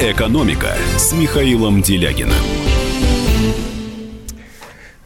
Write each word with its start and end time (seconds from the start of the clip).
«Экономика» 0.00 0.76
с 0.96 1.12
Михаилом 1.12 1.82
Делягиным. 1.82 2.32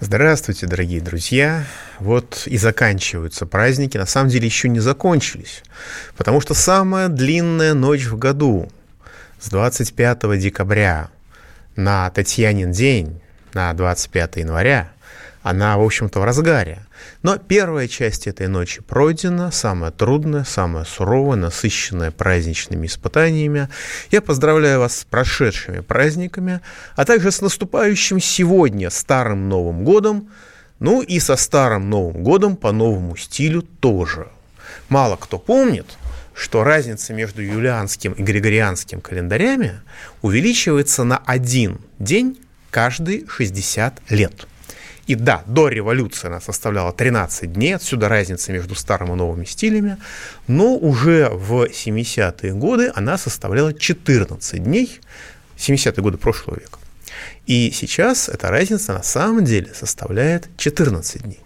Здравствуйте, 0.01 0.67
дорогие 0.67 1.01
друзья. 1.01 1.65
Вот 1.99 2.43
и 2.45 2.59
заканчиваются 2.59 3.47
праздники. 3.47 3.97
На 3.97 4.05
самом 4.05 4.29
деле 4.29 4.45
еще 4.45 4.69
не 4.69 4.81
закончились, 4.81 5.63
потому 6.19 6.43
что 6.43 6.53
самая 6.53 7.09
длинная 7.09 7.73
ночь 7.73 8.05
в 8.05 8.19
году 8.19 8.71
с 9.41 9.49
25 9.49 10.39
декабря 10.39 11.09
на 11.75 12.11
Татьянин 12.11 12.71
день, 12.71 13.19
на 13.55 13.73
25 13.73 14.37
января, 14.37 14.93
она, 15.43 15.79
в 15.79 15.83
общем-то, 15.83 16.21
в 16.21 16.25
разгаре. 16.25 16.81
Но 17.23 17.39
первая 17.39 17.89
часть 17.89 18.27
этой 18.27 18.49
ночи 18.49 18.83
пройдена, 18.83 19.51
самая 19.51 19.91
трудная, 19.91 20.45
самая 20.45 20.85
суровая, 20.85 21.37
насыщенная 21.37 22.11
праздничными 22.11 22.87
испытаниями. 22.87 23.69
Я 24.11 24.21
поздравляю 24.23 24.81
вас 24.81 24.99
с 24.99 25.05
прошедшими 25.05 25.81
праздниками, 25.81 26.61
а 26.97 27.05
также 27.05 27.31
с 27.31 27.41
наступающим 27.41 28.21
сегодня 28.21 28.91
Старым 28.91 29.49
Новым 29.49 29.85
Годом, 29.85 30.29
ну 30.81 31.01
и 31.01 31.21
со 31.21 31.37
Старым 31.37 31.89
Новым 31.91 32.23
Годом 32.25 32.57
по 32.57 32.73
новому 32.73 33.17
стилю 33.17 33.63
тоже. 33.63 34.29
Мало 34.89 35.17
кто 35.17 35.39
помнит, 35.39 35.87
что 36.35 36.65
разница 36.65 37.13
между 37.13 37.43
юлианским 37.43 38.13
и 38.13 38.23
григорианским 38.23 39.01
календарями 39.01 39.81
увеличивается 40.23 41.05
на 41.05 41.19
один 41.19 41.79
день 41.99 42.39
каждые 42.71 43.29
60 43.29 44.11
лет– 44.11 44.47
и 45.07 45.15
да, 45.15 45.43
до 45.47 45.69
революции 45.69 46.29
она 46.29 46.41
составляла 46.41 46.93
13 46.93 47.53
дней, 47.53 47.75
отсюда 47.75 48.09
разница 48.09 48.53
между 48.53 48.75
старым 48.75 49.13
и 49.13 49.17
новыми 49.17 49.45
стилями, 49.45 49.97
но 50.47 50.77
уже 50.77 51.29
в 51.29 51.65
70-е 51.65 52.53
годы 52.55 52.93
она 52.95 53.19
составляла 53.19 53.75
14 53.75 54.63
дней, 54.63 55.01
70-е 55.57 56.03
годы 56.03 56.19
прошлого 56.19 56.61
века. 56.61 56.79
И 57.47 57.73
сейчас 57.75 58.29
эта 58.29 58.49
разница 58.49 58.93
на 58.93 59.03
самом 59.03 59.45
деле 59.45 59.73
составляет 59.75 60.49
14 60.57 61.23
дней. 61.23 61.41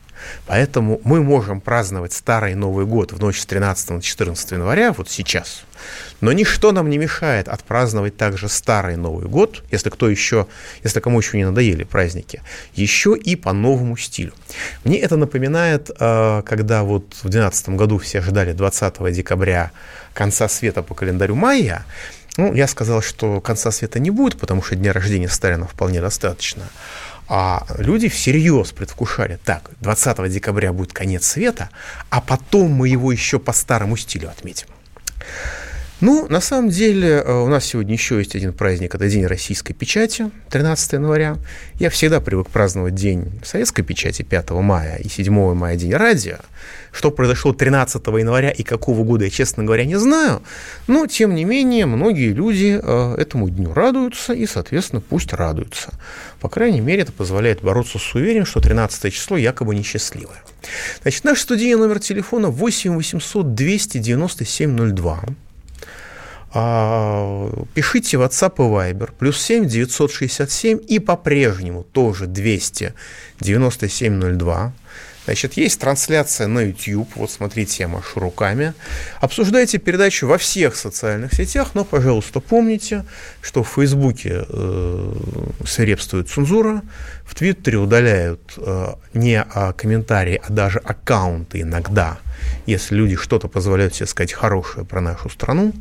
Поэтому 0.47 1.01
мы 1.05 1.23
можем 1.23 1.61
праздновать 1.61 2.13
Старый 2.13 2.55
Новый 2.55 2.87
год 2.87 3.13
в 3.13 3.21
ночь 3.21 3.41
с 3.41 3.47
13 3.47 3.91
на 3.91 4.03
14 4.03 4.53
января, 4.53 4.93
вот 4.93 5.11
сейчас. 5.11 5.65
Но 6.21 6.33
ничто 6.33 6.73
нам 6.73 6.89
не 6.89 6.99
мешает 6.99 7.49
отпраздновать 7.49 8.17
также 8.17 8.49
Старый 8.49 8.97
Новый 8.97 9.29
год, 9.29 9.63
если 9.71 9.91
кто 9.91 10.09
еще, 10.09 10.47
если 10.83 11.01
кому 11.01 11.21
еще 11.21 11.37
не 11.37 11.45
надоели 11.45 11.85
праздники, 11.85 12.43
еще 12.75 13.17
и 13.17 13.37
по 13.37 13.53
новому 13.53 13.97
стилю. 13.97 14.33
Мне 14.85 14.99
это 14.99 15.17
напоминает, 15.17 15.91
э, 15.91 16.43
когда 16.47 16.83
вот 16.83 17.05
в 17.23 17.29
2012 17.29 17.69
году 17.71 17.99
все 17.99 18.21
ждали 18.21 18.53
20 18.53 19.13
декабря 19.13 19.71
конца 20.15 20.49
света 20.49 20.83
по 20.83 20.95
календарю 20.95 21.35
майя, 21.35 21.85
ну, 22.37 22.53
я 22.53 22.67
сказал, 22.67 23.01
что 23.01 23.41
конца 23.41 23.71
света 23.71 23.99
не 23.99 24.11
будет, 24.11 24.39
потому 24.39 24.63
что 24.63 24.77
дня 24.77 24.93
рождения 24.93 25.29
Сталина 25.29 25.67
вполне 25.67 26.01
достаточно. 26.01 26.65
А 27.29 27.67
люди 27.79 28.09
всерьез 28.09 28.73
предвкушали, 28.73 29.39
так, 29.45 29.71
20 29.81 30.31
декабря 30.31 30.73
будет 30.73 30.93
конец 30.93 31.27
света, 31.27 31.71
а 32.09 32.21
потом 32.21 32.71
мы 32.71 32.89
его 32.89 33.11
еще 33.11 33.39
по 33.39 33.53
старому 33.53 33.97
стилю 33.97 34.29
отметим. 34.31 34.69
Ну, 36.03 36.27
на 36.29 36.41
самом 36.41 36.69
деле, 36.69 37.09
э, 37.09 37.33
у 37.33 37.49
нас 37.49 37.65
сегодня 37.65 37.95
еще 37.95 38.19
есть 38.19 38.37
один 38.37 38.53
праздник, 38.53 38.95
это 38.95 39.09
День 39.09 39.25
российской 39.25 39.73
печати, 39.73 40.31
13 40.51 40.93
января. 40.93 41.39
Я 41.77 41.89
всегда 41.89 42.21
привык 42.21 42.51
праздновать 42.51 42.95
День 42.95 43.41
советской 43.43 43.83
печати 43.83 44.23
5 44.23 44.51
мая 44.61 44.97
и 44.97 45.09
7 45.09 45.55
мая 45.55 45.75
День 45.77 45.95
радио. 45.95 46.37
Что 46.97 47.11
произошло 47.11 47.53
13 47.53 48.07
января 48.07 48.51
и 48.51 48.63
какого 48.63 49.05
года, 49.05 49.25
я, 49.25 49.31
честно 49.31 49.65
говоря, 49.65 49.85
не 49.85 49.97
знаю. 49.97 50.43
Но, 50.87 51.07
тем 51.07 51.35
не 51.35 51.45
менее, 51.45 51.85
многие 51.85 52.33
люди 52.33 52.81
э, 52.83 53.15
этому 53.19 53.51
дню 53.51 53.75
радуются 53.75 54.33
и, 54.33 54.47
соответственно, 54.47 55.03
пусть 55.07 55.35
радуются. 55.35 55.91
По 56.41 56.49
крайней 56.49 56.81
мере, 56.81 57.03
это 57.03 57.13
позволяет 57.13 57.61
бороться 57.61 57.99
с 57.99 58.03
суеверием, 58.03 58.47
что 58.47 58.61
13 58.61 59.13
число 59.13 59.37
якобы 59.37 59.75
несчастливое. 59.75 60.43
Значит, 61.03 61.25
наш 61.25 61.41
студийный 61.41 61.79
номер 61.79 61.99
телефона 61.99 62.49
8 62.49 62.95
800 62.95 63.55
297 63.55 64.95
02. 64.95 65.25
А, 66.55 67.51
пишите 67.75 68.17
WhatsApp 68.17 68.55
и 68.57 68.95
Viber, 68.95 69.11
плюс 69.19 69.39
7 69.39 69.67
967 69.67 70.81
и 70.89 70.99
по-прежнему 70.99 71.83
тоже 71.83 72.27
200 72.27 72.95
9702. 73.41 74.73
Значит, 75.27 75.55
есть 75.55 75.81
трансляция 75.81 76.47
на 76.47 76.61
YouTube, 76.61 77.09
вот 77.17 77.33
смотрите, 77.33 77.83
я 77.83 77.89
машу 77.89 78.21
руками. 78.21 78.75
Обсуждайте 79.21 79.79
передачу 79.79 80.29
во 80.29 80.39
всех 80.39 80.77
социальных 80.77 81.35
сетях, 81.35 81.73
но, 81.75 81.85
пожалуйста, 81.85 82.39
помните, 82.39 83.05
что 83.43 83.65
в 83.65 83.69
Фейсбуке 83.69 84.45
э, 84.49 85.13
свирепствует 85.67 86.29
цензура, 86.29 86.83
в 87.25 87.35
Твиттере 87.35 87.79
удаляют 87.79 88.55
э, 88.57 88.95
не 89.15 89.43
а, 89.43 89.73
комментарии, 89.73 90.41
а 90.47 90.53
даже 90.53 90.79
аккаунты 90.79 91.63
иногда, 91.63 92.19
если 92.67 92.95
люди 92.95 93.17
что-то 93.17 93.49
позволяют 93.49 93.97
себе 93.97 94.07
сказать 94.07 94.33
хорошее 94.33 94.87
про 94.87 95.01
нашу 95.01 95.29
страну. 95.29 95.73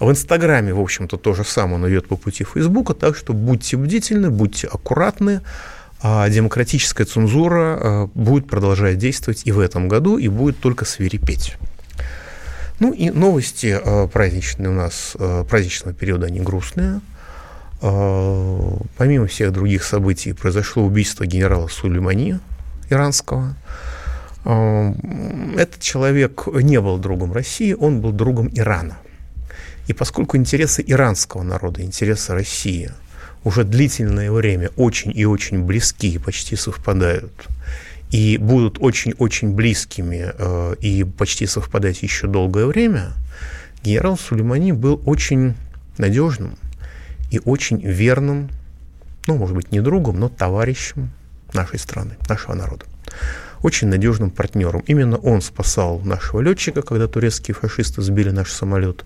В 0.00 0.10
Инстаграме, 0.10 0.74
в 0.74 0.80
общем-то, 0.80 1.18
то 1.18 1.34
же 1.34 1.44
самое, 1.44 1.78
но 1.78 1.88
идет 1.88 2.08
по 2.08 2.16
пути 2.16 2.42
Фейсбука, 2.42 2.94
так 2.94 3.16
что 3.16 3.32
будьте 3.32 3.76
бдительны, 3.76 4.30
будьте 4.30 4.66
аккуратны, 4.66 5.42
а 6.00 6.28
демократическая 6.28 7.04
цензура 7.04 7.78
э, 7.80 8.06
будет 8.14 8.46
продолжать 8.46 8.98
действовать 8.98 9.42
и 9.44 9.52
в 9.52 9.58
этом 9.58 9.88
году, 9.88 10.16
и 10.16 10.28
будет 10.28 10.60
только 10.60 10.84
свирепеть. 10.84 11.56
Ну 12.78 12.92
и 12.92 13.10
новости 13.10 13.76
э, 13.82 14.08
праздничные 14.08 14.68
у 14.68 14.74
нас, 14.74 15.16
э, 15.18 15.44
праздничного 15.48 15.94
периода, 15.94 16.26
они 16.26 16.40
грустные. 16.40 17.00
Помимо 17.80 19.28
всех 19.28 19.52
других 19.52 19.84
событий 19.84 20.32
произошло 20.32 20.82
убийство 20.84 21.24
генерала 21.24 21.68
Сулеймани 21.68 22.40
иранского. 22.90 23.54
Этот 24.44 25.78
человек 25.78 26.48
не 26.48 26.80
был 26.80 26.98
другом 26.98 27.32
России, 27.32 27.74
он 27.74 28.00
был 28.00 28.10
другом 28.10 28.50
Ирана. 28.52 28.98
И 29.86 29.92
поскольку 29.92 30.36
интересы 30.36 30.82
иранского 30.84 31.44
народа, 31.44 31.82
интересы 31.82 32.34
России– 32.34 32.90
уже 33.44 33.64
длительное 33.64 34.30
время 34.30 34.70
очень 34.76 35.16
и 35.16 35.24
очень 35.24 35.64
близки 35.64 36.18
почти 36.18 36.56
совпадают, 36.56 37.32
и 38.10 38.38
будут 38.38 38.78
очень-очень 38.80 39.54
близкими 39.54 40.32
э, 40.36 40.74
и 40.80 41.04
почти 41.04 41.46
совпадать 41.46 42.02
еще 42.02 42.26
долгое 42.26 42.66
время, 42.66 43.12
генерал 43.82 44.18
Сулеймани 44.18 44.72
был 44.72 45.00
очень 45.04 45.54
надежным 45.98 46.56
и 47.30 47.40
очень 47.44 47.80
верным, 47.80 48.50
ну, 49.26 49.36
может 49.36 49.54
быть, 49.54 49.72
не 49.72 49.80
другом, 49.80 50.18
но 50.18 50.28
товарищем 50.28 51.10
нашей 51.52 51.78
страны, 51.78 52.16
нашего 52.28 52.54
народа 52.54 52.86
очень 53.62 53.88
надежным 53.88 54.30
партнером. 54.30 54.82
Именно 54.86 55.16
он 55.16 55.40
спасал 55.40 56.00
нашего 56.00 56.40
летчика, 56.40 56.82
когда 56.82 57.08
турецкие 57.08 57.54
фашисты 57.54 58.02
сбили 58.02 58.30
наш 58.30 58.52
самолет. 58.52 59.04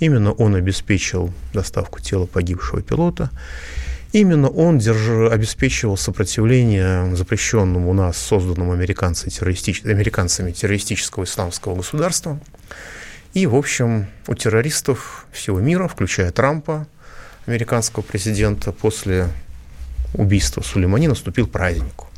Именно 0.00 0.32
он 0.32 0.54
обеспечил 0.54 1.32
доставку 1.52 2.00
тела 2.00 2.26
погибшего 2.26 2.82
пилота. 2.82 3.30
Именно 4.12 4.48
он 4.48 4.78
держ... 4.78 5.32
обеспечивал 5.32 5.96
сопротивление 5.96 7.14
запрещенному 7.16 7.90
у 7.90 7.94
нас, 7.94 8.18
созданному 8.18 8.72
американцами, 8.72 9.30
террористич... 9.30 9.84
американцами 9.84 10.52
террористического 10.52 11.24
исламского 11.24 11.76
государства. 11.76 12.38
И, 13.32 13.46
в 13.46 13.54
общем, 13.54 14.08
у 14.26 14.34
террористов 14.34 15.26
всего 15.32 15.60
мира, 15.60 15.88
включая 15.88 16.30
Трампа, 16.30 16.86
американского 17.46 18.02
президента, 18.02 18.72
после 18.72 19.28
убийства 20.12 20.60
Сулеймани 20.60 21.08
наступил 21.08 21.46
праздник 21.46 22.11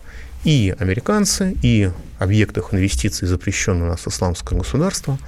и 0.44 0.74
американцы, 0.78 1.56
и 1.62 1.90
объекты 2.18 2.60
их 2.60 2.72
инвестиций, 2.72 3.26
запрещенные 3.26 3.84
у 3.84 3.88
нас 3.88 4.06
исламское 4.06 4.58
государство, 4.58 5.18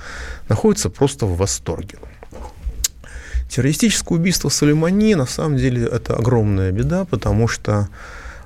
находятся 0.49 0.91
просто 0.91 1.27
в 1.27 1.37
восторге. 1.37 1.99
Террористическое 3.49 4.19
убийство 4.19 4.49
Сулеймани 4.49 5.15
на 5.15 5.27
самом 5.27 5.57
деле 5.57 5.87
это 5.87 6.15
огромная 6.15 6.73
беда, 6.73 7.05
потому 7.05 7.49
что 7.49 7.89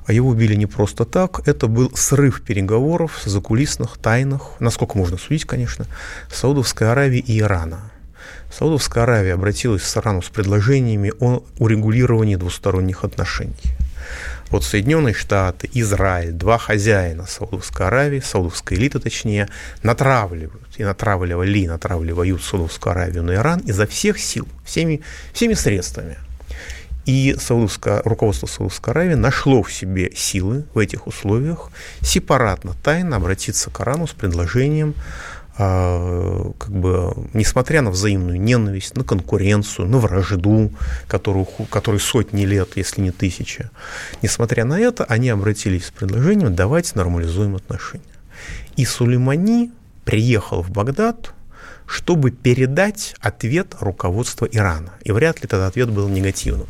его 0.08 0.30
убили 0.30 0.54
не 0.54 0.66
просто 0.66 1.04
так, 1.04 1.46
это 1.46 1.68
был 1.68 1.90
срыв 1.94 2.42
переговоров 2.42 3.22
закулисных, 3.24 3.96
тайных, 3.98 4.42
насколько 4.58 4.98
можно 4.98 5.18
судить, 5.18 5.44
конечно, 5.44 5.86
Саудовской 6.32 6.90
Аравии 6.90 7.20
и 7.20 7.40
Ирана. 7.40 7.90
Саудовская 8.52 9.04
Аравия 9.04 9.34
обратилась 9.34 9.82
в 9.82 9.96
Ирану 9.96 10.22
с 10.22 10.28
предложениями 10.28 11.12
о 11.20 11.42
урегулировании 11.58 12.36
двусторонних 12.36 13.04
отношений. 13.04 13.54
Вот 14.50 14.64
Соединенные 14.64 15.14
Штаты, 15.14 15.70
Израиль, 15.72 16.32
два 16.32 16.58
хозяина 16.58 17.26
Саудовской 17.26 17.86
Аравии, 17.86 18.20
саудовской 18.20 18.76
элиты 18.76 18.98
точнее, 18.98 19.48
натравливают 19.82 20.68
и 20.76 20.84
натравливали, 20.84 21.66
натравливают 21.66 22.42
Саудовскую 22.42 22.90
Аравию 22.90 23.22
на 23.22 23.34
Иран 23.34 23.60
изо 23.60 23.86
всех 23.86 24.18
сил, 24.18 24.48
всеми, 24.64 25.02
всеми 25.32 25.54
средствами. 25.54 26.18
И 27.06 27.34
саудовское, 27.40 28.02
руководство 28.04 28.46
Саудовской 28.46 28.92
Аравии 28.92 29.14
нашло 29.14 29.62
в 29.62 29.72
себе 29.72 30.12
силы 30.14 30.64
в 30.74 30.78
этих 30.78 31.06
условиях 31.06 31.70
сепаратно, 32.02 32.74
тайно 32.82 33.16
обратиться 33.16 33.70
к 33.70 33.80
Ирану 33.80 34.06
с 34.06 34.12
предложением 34.12 34.94
как 35.56 36.70
бы, 36.70 37.14
несмотря 37.34 37.82
на 37.82 37.90
взаимную 37.90 38.40
ненависть, 38.40 38.96
на 38.96 39.04
конкуренцию, 39.04 39.88
на 39.88 39.98
вражду, 39.98 40.72
которую, 41.06 41.46
которой 41.70 42.00
сотни 42.00 42.44
лет, 42.44 42.70
если 42.76 43.02
не 43.02 43.10
тысячи, 43.10 43.68
несмотря 44.22 44.64
на 44.64 44.78
это, 44.78 45.04
они 45.04 45.28
обратились 45.28 45.86
с 45.86 45.90
предложением 45.90 46.54
«давайте 46.54 46.92
нормализуем 46.94 47.56
отношения». 47.56 48.04
И 48.76 48.84
Сулеймани 48.86 49.70
приехал 50.04 50.62
в 50.62 50.70
Багдад, 50.70 51.34
чтобы 51.86 52.30
передать 52.30 53.16
ответ 53.20 53.74
руководства 53.80 54.46
Ирана. 54.46 54.92
И 55.02 55.10
вряд 55.12 55.40
ли 55.40 55.46
этот 55.46 55.62
ответ 55.68 55.90
был 55.90 56.08
негативным. 56.08 56.68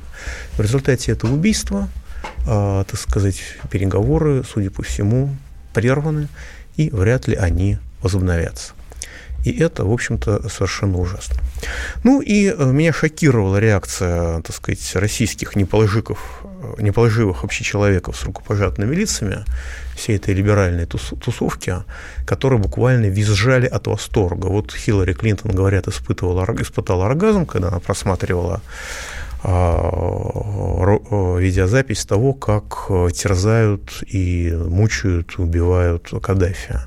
В 0.55 0.61
результате 0.61 1.13
этого 1.13 1.35
убийства, 1.35 1.89
э, 2.47 2.85
так 2.87 2.99
сказать, 2.99 3.41
переговоры, 3.71 4.43
судя 4.51 4.71
по 4.71 4.83
всему, 4.83 5.37
прерваны, 5.75 6.29
и 6.77 6.89
вряд 6.91 7.29
ли 7.29 7.37
они 7.37 7.79
возобновятся. 8.03 8.73
И 9.45 9.59
это, 9.59 9.85
в 9.85 9.93
общем-то, 9.93 10.49
совершенно 10.51 10.99
ужасно. 10.99 11.37
Ну 12.05 12.21
и 12.21 12.49
э, 12.49 12.65
меня 12.73 12.93
шокировала 12.93 13.57
реакция, 13.57 14.43
так 14.43 14.55
сказать, 14.55 14.95
российских 14.95 15.57
неположиков, 15.57 16.19
э, 16.43 16.83
неположивых 16.83 17.43
общечеловеков 17.43 18.17
с 18.17 18.25
рукопожатными 18.25 18.95
лицами 18.95 19.45
всей 19.97 20.17
этой 20.17 20.35
либеральной 20.35 20.87
тусовки, 20.87 21.75
которые 22.27 22.59
буквально 22.59 23.07
визжали 23.07 23.67
от 23.67 23.87
восторга. 23.87 24.47
Вот 24.47 24.73
Хиллари 24.73 25.15
Клинтон, 25.15 25.53
говорят, 25.53 25.89
испытывала, 25.89 26.45
испытала 26.61 27.07
оргазм, 27.07 27.47
когда 27.47 27.69
она 27.69 27.81
просматривала 27.81 28.61
видеозапись 31.41 32.05
того, 32.05 32.35
как 32.35 32.87
э, 32.91 33.09
терзают 33.13 34.03
и 34.07 34.53
мучают, 34.53 35.39
убивают 35.39 36.13
Каддафи. 36.23 36.81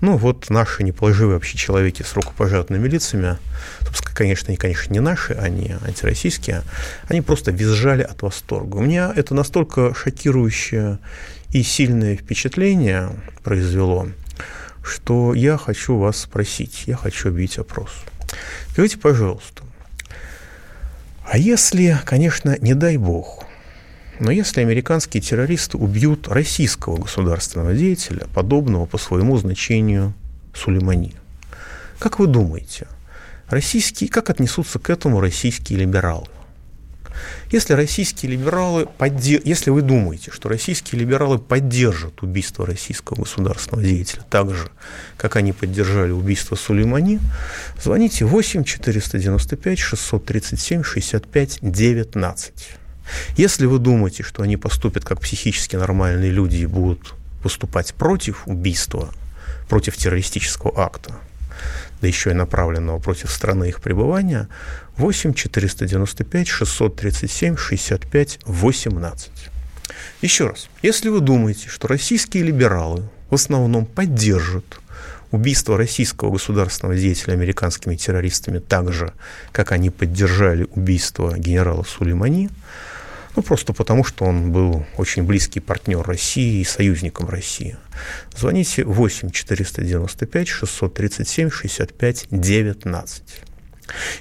Ну, 0.00 0.16
вот 0.16 0.50
наши 0.50 0.82
неположивые 0.82 1.34
вообще 1.34 1.56
человеки 1.56 2.02
с 2.02 2.14
рукопожатными 2.14 2.88
лицами, 2.88 3.38
собственно, 3.80 4.16
конечно, 4.16 4.48
они, 4.48 4.56
конечно, 4.56 4.92
не 4.92 5.00
наши, 5.00 5.34
они 5.34 5.76
антироссийские, 5.86 6.62
они 7.08 7.20
просто 7.20 7.52
визжали 7.52 8.02
от 8.02 8.22
восторга. 8.22 8.78
У 8.78 8.80
меня 8.82 9.12
это 9.14 9.34
настолько 9.34 9.94
шокирующее 9.94 10.98
и 11.52 11.62
сильное 11.62 12.16
впечатление 12.16 13.10
произвело, 13.44 14.08
что 14.82 15.34
я 15.34 15.56
хочу 15.56 15.98
вас 15.98 16.16
спросить, 16.16 16.84
я 16.86 16.96
хочу 16.96 17.28
объявить 17.28 17.58
опрос. 17.58 17.90
Скажите, 18.72 18.98
пожалуйста, 18.98 19.62
а 21.32 21.38
если, 21.38 21.98
конечно, 22.04 22.58
не 22.60 22.74
дай 22.74 22.98
бог, 22.98 23.46
но 24.20 24.30
если 24.30 24.60
американские 24.60 25.22
террористы 25.22 25.78
убьют 25.78 26.28
российского 26.28 26.98
государственного 26.98 27.72
деятеля, 27.72 28.26
подобного 28.34 28.84
по 28.84 28.98
своему 28.98 29.38
значению 29.38 30.12
Сулеймани, 30.52 31.14
как 31.98 32.18
вы 32.18 32.26
думаете, 32.26 32.86
российские, 33.48 34.10
как 34.10 34.28
отнесутся 34.28 34.78
к 34.78 34.90
этому 34.90 35.22
российские 35.22 35.78
либералы? 35.78 36.26
Если 37.50 37.74
российские 37.74 38.32
либералы, 38.32 38.86
поддер... 38.86 39.40
если 39.44 39.70
вы 39.70 39.82
думаете, 39.82 40.30
что 40.30 40.48
российские 40.48 41.00
либералы 41.00 41.38
поддержат 41.38 42.22
убийство 42.22 42.66
российского 42.66 43.22
государственного 43.22 43.86
деятеля 43.86 44.22
так 44.30 44.54
же, 44.54 44.70
как 45.16 45.36
они 45.36 45.52
поддержали 45.52 46.10
убийство 46.10 46.56
Сулеймани, 46.56 47.20
звоните 47.82 48.24
8 48.24 48.64
495 48.64 49.78
637 49.78 50.82
65 50.82 51.58
19. 51.60 52.52
Если 53.36 53.66
вы 53.66 53.78
думаете, 53.78 54.22
что 54.22 54.42
они 54.42 54.56
поступят 54.56 55.04
как 55.04 55.20
психически 55.20 55.76
нормальные 55.76 56.30
люди 56.30 56.56
и 56.56 56.66
будут 56.66 57.14
выступать 57.42 57.94
против 57.94 58.46
убийства, 58.46 59.10
против 59.68 59.96
террористического 59.96 60.72
акта, 60.80 61.14
да 62.00 62.08
еще 62.08 62.30
и 62.30 62.34
направленного 62.34 62.98
против 62.98 63.30
страны 63.30 63.68
их 63.68 63.80
пребывания, 63.80 64.48
8 64.96 65.34
495 65.34 66.48
637 66.48 67.56
65 67.56 68.38
18. 68.44 69.30
Еще 70.20 70.46
раз, 70.46 70.68
если 70.82 71.08
вы 71.08 71.20
думаете, 71.20 71.68
что 71.68 71.88
российские 71.88 72.44
либералы 72.44 73.08
в 73.30 73.34
основном 73.34 73.86
поддержат 73.86 74.78
убийство 75.30 75.76
российского 75.76 76.30
государственного 76.30 76.98
деятеля 76.98 77.34
американскими 77.34 77.96
террористами 77.96 78.58
так 78.58 78.92
же, 78.92 79.12
как 79.50 79.72
они 79.72 79.90
поддержали 79.90 80.66
убийство 80.70 81.36
генерала 81.36 81.82
Сулеймани, 81.82 82.50
ну, 83.34 83.42
просто 83.42 83.72
потому, 83.72 84.04
что 84.04 84.26
он 84.26 84.52
был 84.52 84.84
очень 84.98 85.22
близкий 85.22 85.60
партнер 85.60 86.02
России 86.02 86.60
и 86.60 86.64
союзником 86.64 87.30
России. 87.30 87.76
Звоните 88.36 88.84
8 88.84 89.30
495 89.30 90.48
637 90.48 91.50
65 91.50 92.26
19. 92.30 93.22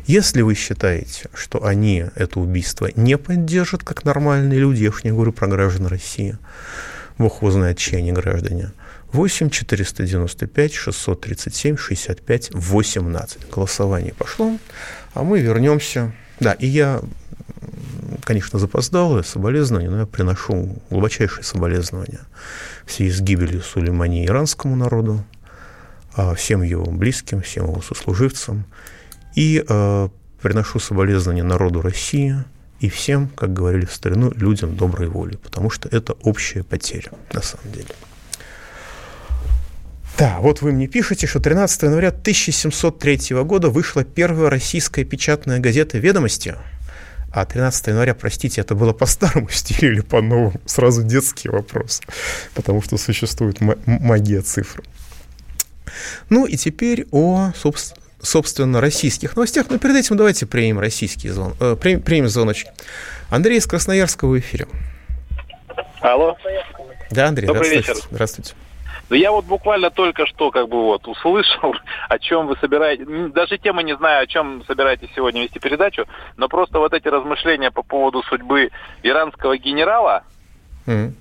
Если 0.05 0.41
вы 0.41 0.55
считаете, 0.55 1.29
что 1.33 1.63
они 1.65 2.05
это 2.15 2.39
убийство 2.39 2.89
не 2.95 3.17
поддержат 3.17 3.83
как 3.83 4.03
нормальные 4.03 4.59
люди, 4.59 4.83
я 4.83 4.89
уж 4.89 5.03
не 5.03 5.11
говорю 5.11 5.31
про 5.31 5.47
граждан 5.47 5.87
России, 5.87 6.37
Бог 7.17 7.41
его 7.41 7.51
знает, 7.51 7.77
чьи 7.77 7.97
они 7.97 8.11
граждане, 8.11 8.71
8 9.13 9.49
495 9.49 10.73
637 10.73 11.77
65 11.77 12.49
18. 12.53 13.49
Голосование 13.49 14.13
пошло, 14.13 14.57
а 15.13 15.23
мы 15.23 15.39
вернемся. 15.39 16.13
Да, 16.39 16.53
и 16.53 16.65
я, 16.65 17.01
конечно, 18.23 18.57
запоздал, 18.57 19.23
соболезнования, 19.23 19.89
но 19.89 19.99
я 19.99 20.05
приношу 20.05 20.81
глубочайшие 20.89 21.43
соболезнования 21.43 22.21
в 22.85 22.91
связи 22.91 23.11
с 23.11 23.21
гибелью 23.21 23.61
Сулеймани 23.61 24.25
иранскому 24.25 24.75
народу, 24.75 25.23
а 26.13 26.33
всем 26.33 26.63
его 26.63 26.85
близким, 26.85 27.41
всем 27.41 27.65
его 27.65 27.81
сослуживцам– 27.81 28.65
и 29.35 29.63
э, 29.67 30.09
приношу 30.41 30.79
соболезнования 30.79 31.43
народу 31.43 31.81
России 31.81 32.43
и 32.79 32.89
всем, 32.89 33.29
как 33.29 33.53
говорили 33.53 33.85
в 33.85 33.93
старину, 33.93 34.31
людям 34.31 34.75
доброй 34.75 35.07
воли, 35.07 35.35
потому 35.35 35.69
что 35.69 35.87
это 35.89 36.13
общая 36.23 36.63
потеря 36.63 37.11
на 37.31 37.41
самом 37.41 37.71
деле. 37.71 37.89
Да, 40.17 40.39
вот 40.39 40.61
вы 40.61 40.71
мне 40.71 40.87
пишете, 40.87 41.25
что 41.25 41.39
13 41.39 41.83
января 41.83 42.09
1703 42.09 43.43
года 43.43 43.69
вышла 43.69 44.03
первая 44.03 44.49
российская 44.49 45.03
печатная 45.03 45.59
газета 45.59 45.97
«Ведомости», 45.97 46.55
а 47.31 47.45
13 47.45 47.87
января, 47.87 48.13
простите, 48.13 48.61
это 48.61 48.75
было 48.75 48.91
по 48.93 49.05
старому 49.05 49.49
стилю 49.51 49.93
или 49.93 50.01
по 50.01 50.21
новому? 50.21 50.59
Сразу 50.65 51.03
детский 51.03 51.49
вопрос, 51.49 52.01
потому 52.53 52.81
что 52.81 52.97
существует 52.97 53.59
магия 53.61 54.41
цифр. 54.41 54.83
Ну 56.29 56.45
и 56.45 56.57
теперь 56.57 57.07
о, 57.11 57.51
собственно, 57.55 58.00
собственно, 58.21 58.81
российских 58.81 59.35
новостях. 59.35 59.69
Но 59.69 59.77
перед 59.77 59.95
этим 59.95 60.17
давайте 60.17 60.45
примем 60.45 60.79
российский 60.79 61.29
звон, 61.29 61.53
э, 61.59 61.75
примем, 61.75 62.01
примем 62.01 62.27
звоночек. 62.27 62.69
Андрей 63.29 63.57
из 63.57 63.67
Красноярского 63.67 64.29
в 64.29 64.39
эфире. 64.39 64.67
Алло. 66.01 66.37
Да, 67.11 67.27
Андрей, 67.27 67.47
Добрый 67.47 67.67
здравствуйте. 67.67 67.93
вечер. 67.93 68.07
Здравствуйте. 68.11 68.53
Ну, 69.11 69.17
я 69.17 69.33
вот 69.33 69.43
буквально 69.43 69.89
только 69.89 70.25
что 70.25 70.51
как 70.51 70.69
бы 70.69 70.83
вот 70.83 71.05
услышал, 71.05 71.75
о 72.09 72.17
чем 72.17 72.47
вы 72.47 72.55
собираетесь, 72.61 73.05
даже 73.33 73.57
темы 73.57 73.83
не 73.83 73.95
знаю, 73.97 74.23
о 74.23 74.27
чем 74.27 74.63
собираетесь 74.65 75.09
сегодня 75.13 75.43
вести 75.43 75.59
передачу, 75.59 76.05
но 76.37 76.47
просто 76.47 76.79
вот 76.79 76.93
эти 76.93 77.09
размышления 77.09 77.71
по 77.71 77.83
поводу 77.83 78.23
судьбы 78.23 78.69
иранского 79.03 79.57
генерала, 79.57 80.23
mm. 80.85 81.11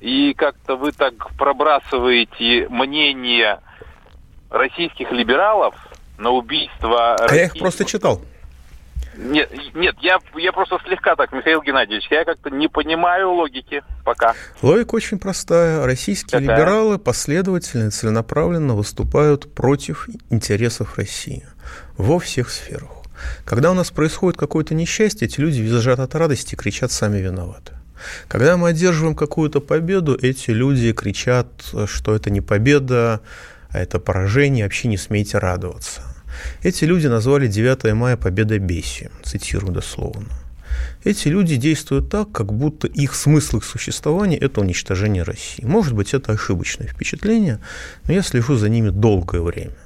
и 0.00 0.34
как-то 0.34 0.76
вы 0.76 0.92
так 0.92 1.14
пробрасываете 1.38 2.68
мнение 2.68 3.60
российских 4.50 5.10
либералов, 5.10 5.74
на 6.20 6.30
убийство... 6.30 7.16
А 7.16 7.34
я 7.34 7.46
их 7.46 7.58
просто 7.58 7.84
читал. 7.84 8.22
Нет, 9.16 9.50
нет, 9.74 9.96
я, 10.00 10.18
я 10.36 10.52
просто 10.52 10.78
слегка 10.86 11.16
так, 11.16 11.32
Михаил 11.32 11.60
Геннадьевич, 11.62 12.06
я 12.10 12.24
как-то 12.24 12.48
не 12.48 12.68
понимаю 12.68 13.32
логики 13.32 13.82
пока. 14.04 14.34
Логика 14.62 14.94
очень 14.94 15.18
простая. 15.18 15.84
Российские 15.84 16.40
Какая? 16.40 16.56
либералы 16.56 16.98
последовательно 16.98 17.88
и 17.88 17.90
целенаправленно 17.90 18.74
выступают 18.74 19.52
против 19.52 20.08
интересов 20.30 20.96
России 20.96 21.44
во 21.98 22.18
всех 22.18 22.50
сферах. 22.50 22.90
Когда 23.44 23.70
у 23.72 23.74
нас 23.74 23.90
происходит 23.90 24.38
какое-то 24.38 24.74
несчастье, 24.74 25.28
эти 25.28 25.40
люди 25.40 25.60
визжат 25.60 25.98
от 25.98 26.14
радости 26.14 26.54
и 26.54 26.56
кричат 26.56 26.90
«сами 26.92 27.18
виноваты». 27.18 27.72
Когда 28.28 28.56
мы 28.56 28.70
одерживаем 28.70 29.14
какую-то 29.14 29.60
победу, 29.60 30.16
эти 30.16 30.50
люди 30.52 30.94
кричат, 30.94 31.48
что 31.84 32.14
это 32.14 32.30
не 32.30 32.40
победа, 32.40 33.20
а 33.68 33.78
это 33.78 34.00
поражение, 34.00 34.64
вообще 34.64 34.88
не 34.88 34.96
смейте 34.96 35.36
радоваться. 35.36 36.02
Эти 36.62 36.84
люди 36.84 37.06
назвали 37.06 37.46
9 37.46 37.92
мая 37.94 38.16
победой 38.16 38.58
Бесси, 38.58 39.10
цитирую 39.22 39.72
дословно. 39.72 40.28
Эти 41.04 41.28
люди 41.28 41.56
действуют 41.56 42.10
так, 42.10 42.30
как 42.30 42.52
будто 42.52 42.86
их 42.86 43.14
смысл 43.14 43.58
их 43.58 43.64
существования– 43.64 44.36
это 44.40 44.60
уничтожение 44.60 45.22
России. 45.22 45.64
Может 45.64 45.94
быть, 45.94 46.14
это 46.14 46.32
ошибочное 46.32 46.86
впечатление, 46.88 47.58
но 48.06 48.12
я 48.12 48.22
слежу 48.22 48.56
за 48.56 48.68
ними 48.68 48.90
долгое 48.90 49.40
время. 49.40 49.76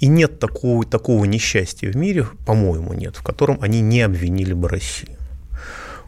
И 0.00 0.06
нет 0.06 0.38
такого, 0.38 0.84
такого 0.84 1.24
несчастья 1.24 1.90
в 1.90 1.96
мире, 1.96 2.26
по-моему, 2.46 2.92
нет, 2.92 3.16
в 3.16 3.22
котором 3.22 3.58
они 3.60 3.80
не 3.80 4.02
обвинили 4.02 4.52
бы 4.52 4.68
Россию. 4.68 5.16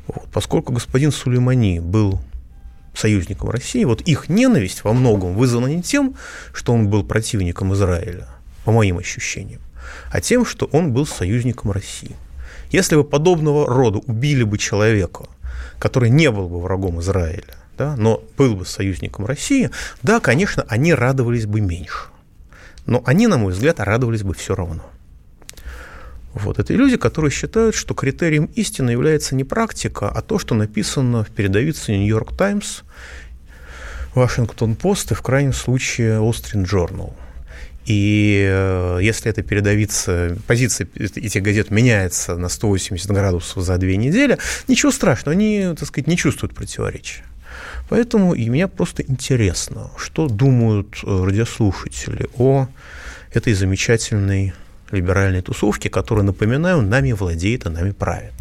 Вот. 0.07 0.29
Поскольку 0.33 0.73
господин 0.73 1.13
Сулеймани 1.13 1.81
был 1.81 2.21
союзником 2.95 3.51
России, 3.51 3.85
вот 3.85 4.03
их 4.03 4.29
ненависть 4.29 4.85
во 4.85 4.93
многом 4.93 5.35
вызвана 5.35 5.67
не 5.67 5.83
тем, 5.83 6.17
что 6.53 6.73
он 6.73 6.89
был 6.89 7.05
противником 7.05 7.73
Израиля, 7.75 8.29
по 8.65 8.73
моим 8.73 8.99
ощущениям, 8.99 9.61
а 10.13 10.21
тем, 10.21 10.45
что 10.45 10.67
он 10.67 10.93
был 10.93 11.07
союзником 11.07 11.73
России. 11.73 12.15
Если 12.71 12.97
бы 12.97 13.03
подобного 13.03 13.67
рода 13.67 13.99
убили 13.99 14.45
бы 14.45 14.59
человека, 14.59 15.25
который 15.79 16.11
не 16.11 16.31
был 16.31 16.49
бы 16.49 16.61
врагом 16.61 17.01
Израиля, 17.01 17.57
да, 17.79 17.97
но 17.97 18.23
был 18.37 18.55
бы 18.55 18.67
союзником 18.67 19.25
России, 19.25 19.71
да, 20.03 20.21
конечно, 20.21 20.65
они 20.69 20.93
радовались 20.93 21.47
бы 21.47 21.61
меньше. 21.63 22.09
Но 22.85 23.03
они, 23.07 23.27
на 23.27 23.39
мой 23.39 23.53
взгляд, 23.53 23.81
радовались 23.81 24.23
бы 24.23 24.35
все 24.35 24.55
равно. 24.55 24.83
Вот. 26.35 26.59
Это 26.59 26.75
люди, 26.75 26.97
которые 26.97 27.31
считают, 27.31 27.75
что 27.75 27.95
критерием 27.95 28.47
истины 28.55 28.91
является 28.91 29.35
не 29.35 29.45
практика, 29.45 30.09
а 30.09 30.21
то, 30.21 30.39
что 30.39 30.55
написано 30.55 31.25
в 31.25 31.31
передовице 31.31 31.93
«Нью-Йорк 31.93 32.37
Таймс», 32.37 32.81
«Вашингтон 34.15 34.75
Пост» 34.75 35.11
и, 35.13 35.15
в 35.15 35.23
крайнем 35.23 35.55
случае, 35.55 36.21
«Острин 36.21 36.65
Journal». 36.65 37.15
И 37.87 38.47
э, 38.49 38.99
если 39.03 39.31
эта 39.31 39.43
передовица, 39.43 40.37
позиция 40.47 40.89
этих 40.95 41.43
газет 41.43 41.71
меняется 41.71 42.37
на 42.37 42.49
180 42.49 43.11
градусов 43.11 43.65
за 43.65 43.77
две 43.79 43.97
недели, 43.97 44.39
ничего 44.69 44.93
страшного, 44.93 45.33
они, 45.33 45.75
так 45.77 45.89
сказать, 45.89 46.07
не 46.07 46.17
чувствуют 46.17 46.55
противоречия. 46.55 47.25
Поэтому 47.89 48.35
и 48.35 48.49
меня 48.49 48.69
просто 48.69 49.03
интересно, 49.03 49.91
что 49.97 50.29
думают 50.29 50.99
э, 51.03 51.25
радиослушатели 51.25 52.29
о 52.39 52.69
этой 53.33 53.55
замечательной 53.55 54.55
либеральной 54.91 55.43
тусовке, 55.43 55.91
которая, 55.91 56.25
напоминаю, 56.25 56.83
нами 56.83 57.13
владеет 57.13 57.67
и 57.67 57.69
нами 57.69 57.91
правит. 57.91 58.33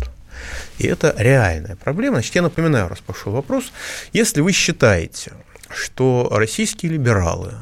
И 0.78 0.88
это 0.88 1.16
реальная 1.18 1.76
проблема. 1.76 2.18
Значит, 2.18 2.36
я 2.36 2.42
напоминаю, 2.42 2.90
раз 2.90 3.00
пошел 3.00 3.32
вопрос, 3.32 3.72
если 4.14 4.42
вы 4.42 4.52
считаете, 4.52 5.34
что 5.70 6.30
российские 6.32 6.92
либералы 6.92 7.54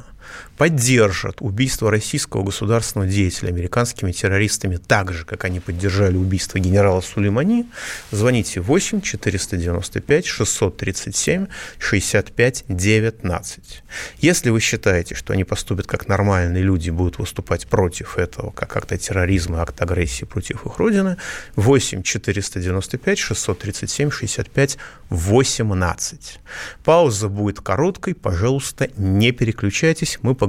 поддержат 0.60 1.38
убийство 1.40 1.90
российского 1.90 2.44
государственного 2.44 3.10
деятеля 3.10 3.48
американскими 3.48 4.12
террористами 4.12 4.76
так 4.76 5.14
же, 5.14 5.24
как 5.24 5.46
они 5.46 5.62
поддержали 5.62 6.18
убийство 6.18 6.60
генерала 6.60 7.00
Сулеймани, 7.00 7.66
звоните 8.12 8.60
8 8.60 9.00
495 9.00 10.26
637 10.26 11.48
65 11.78 12.66
19. 12.68 13.84
Если 14.18 14.50
вы 14.50 14.60
считаете, 14.60 15.16
что 15.16 15.32
они 15.32 15.46
поступят 15.46 15.88
как 15.88 16.10
нормальные 16.10 16.62
люди, 16.62 16.90
будут 16.90 17.20
выступать 17.20 17.66
против 17.66 18.18
этого, 18.18 18.52
как 18.52 18.76
акта 18.76 18.98
терроризма, 18.98 19.62
акт 19.62 19.82
агрессии 19.82 20.26
против 20.26 20.66
их 20.66 20.78
родины, 20.78 21.16
8 21.56 22.04
495 22.04 23.18
637 23.18 24.12
65 24.12 24.78
18. 25.10 26.40
Пауза 26.84 27.30
будет 27.30 27.62
короткой, 27.62 28.14
пожалуйста, 28.14 28.90
не 28.98 29.32
переключайтесь, 29.32 30.20
мы 30.22 30.36
поговорим 30.36 30.49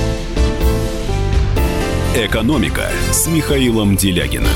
«Экономика» 2.13 2.89
с 3.13 3.25
Михаилом 3.27 3.95
Делягиным. 3.95 4.51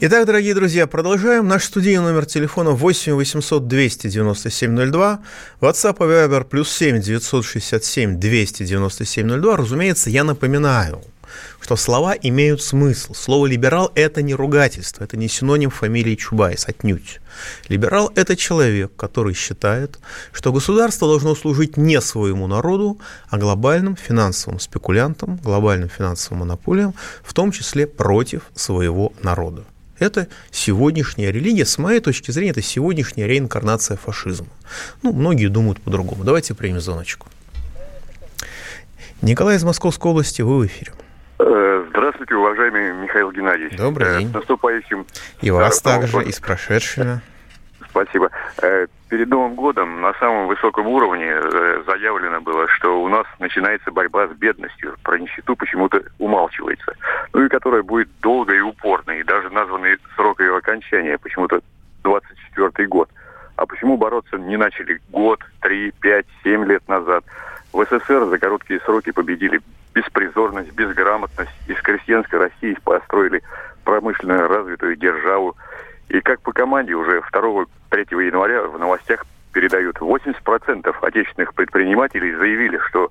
Итак, 0.00 0.26
дорогие 0.26 0.52
друзья, 0.52 0.88
продолжаем. 0.88 1.46
Наш 1.46 1.62
студийный 1.62 2.02
номер 2.02 2.26
телефона 2.26 2.72
8 2.72 3.14
800 3.14 3.68
297 3.68 4.90
02. 4.90 5.20
WhatsApp 5.60 5.96
и 5.98 6.10
Viber 6.10 6.42
плюс 6.42 6.72
7 6.72 7.00
967 7.00 8.18
297 8.18 9.40
02. 9.40 9.56
Разумеется, 9.56 10.10
я 10.10 10.24
напоминаю, 10.24 11.02
что 11.60 11.76
слова 11.76 12.14
имеют 12.14 12.62
смысл. 12.62 13.14
Слово 13.14 13.46
«либерал»– 13.46 13.92
это 13.94 14.22
не 14.22 14.34
ругательство, 14.34 15.04
это 15.04 15.16
не 15.16 15.28
синоним 15.28 15.70
фамилии 15.70 16.16
Чубайс, 16.16 16.66
отнюдь. 16.66 17.20
Либерал– 17.68 18.10
это 18.14 18.36
человек, 18.36 18.92
который 18.96 19.34
считает, 19.34 19.98
что 20.32 20.52
государство 20.52 21.08
должно 21.08 21.34
служить 21.34 21.76
не 21.76 22.00
своему 22.00 22.46
народу, 22.46 22.98
а 23.28 23.38
глобальным 23.38 23.96
финансовым 23.96 24.58
спекулянтам, 24.58 25.36
глобальным 25.36 25.88
финансовым 25.88 26.40
монополиям, 26.40 26.94
в 27.22 27.32
том 27.34 27.52
числе 27.52 27.86
против 27.86 28.42
своего 28.54 29.12
народа. 29.22 29.64
Это 29.98 30.28
сегодняшняя 30.50 31.30
религия, 31.30 31.66
с 31.66 31.76
моей 31.76 32.00
точки 32.00 32.30
зрения, 32.30 32.52
это 32.52 32.62
сегодняшняя 32.62 33.26
реинкарнация 33.26 33.98
фашизма. 33.98 34.48
Ну, 35.02 35.12
многие 35.12 35.48
думают 35.48 35.80
по-другому. 35.82 36.24
Давайте 36.24 36.54
примем 36.54 36.80
звоночку. 36.80 37.28
Николай 39.20 39.56
из 39.56 39.62
Московской 39.64 40.10
области, 40.10 40.40
вы 40.40 40.60
в 40.60 40.66
эфире. 40.66 40.92
Э, 41.42 41.86
здравствуйте, 41.88 42.34
уважаемый 42.34 42.92
Михаил 42.92 43.32
Геннадьевич. 43.32 43.74
Добрый 43.78 44.08
э, 44.08 44.18
день. 44.18 44.28
С 44.28 44.34
наступающим. 44.34 45.06
И 45.40 45.50
вас 45.50 45.80
э, 45.80 45.84
также, 45.84 46.12
Новым 46.12 46.28
и 46.28 46.32
с 46.32 46.38
прошедшими. 46.38 47.20
Спасибо. 47.88 48.30
Перед 49.08 49.28
Новым 49.28 49.54
годом 49.54 50.02
на 50.02 50.12
самом 50.14 50.46
высоком 50.48 50.86
уровне 50.86 51.34
заявлено 51.86 52.40
было, 52.40 52.68
что 52.68 53.02
у 53.02 53.08
нас 53.08 53.26
начинается 53.38 53.90
борьба 53.90 54.28
с 54.28 54.32
бедностью. 54.32 54.94
Про 55.02 55.18
нищету 55.18 55.56
почему-то 55.56 56.02
умалчивается. 56.18 56.92
Ну 57.32 57.44
и 57.44 57.48
которая 57.48 57.82
будет 57.82 58.08
долгой 58.20 58.58
и 58.58 58.60
упорной. 58.60 59.20
И 59.20 59.24
даже 59.24 59.48
названный 59.50 59.96
срок 60.14 60.40
ее 60.40 60.56
окончания 60.56 61.18
почему-то 61.18 61.60
24 62.04 62.86
год. 62.86 63.08
А 63.56 63.66
почему 63.66 63.96
бороться 63.96 64.36
не 64.36 64.56
начали 64.56 65.00
год, 65.08 65.40
три, 65.62 65.90
пять, 66.00 66.26
семь 66.44 66.66
лет 66.66 66.86
назад? 66.86 67.24
В 67.72 67.82
СССР 67.84 68.26
за 68.26 68.38
короткие 68.38 68.80
сроки 68.80 69.10
победили 69.10 69.60
беспризорность, 70.00 70.72
безграмотность. 70.72 71.50
Из 71.66 71.76
крестьянской 71.82 72.38
России 72.38 72.76
построили 72.84 73.42
промышленно 73.84 74.48
развитую 74.48 74.96
державу. 74.96 75.56
И 76.08 76.20
как 76.20 76.40
по 76.40 76.52
команде 76.52 76.94
уже 76.94 77.20
2-3 77.32 77.66
января 78.26 78.62
в 78.62 78.78
новостях 78.78 79.24
передают 79.52 79.98
80% 79.98 80.94
отечественных 81.02 81.54
предпринимателей 81.54 82.34
заявили, 82.34 82.78
что 82.88 83.10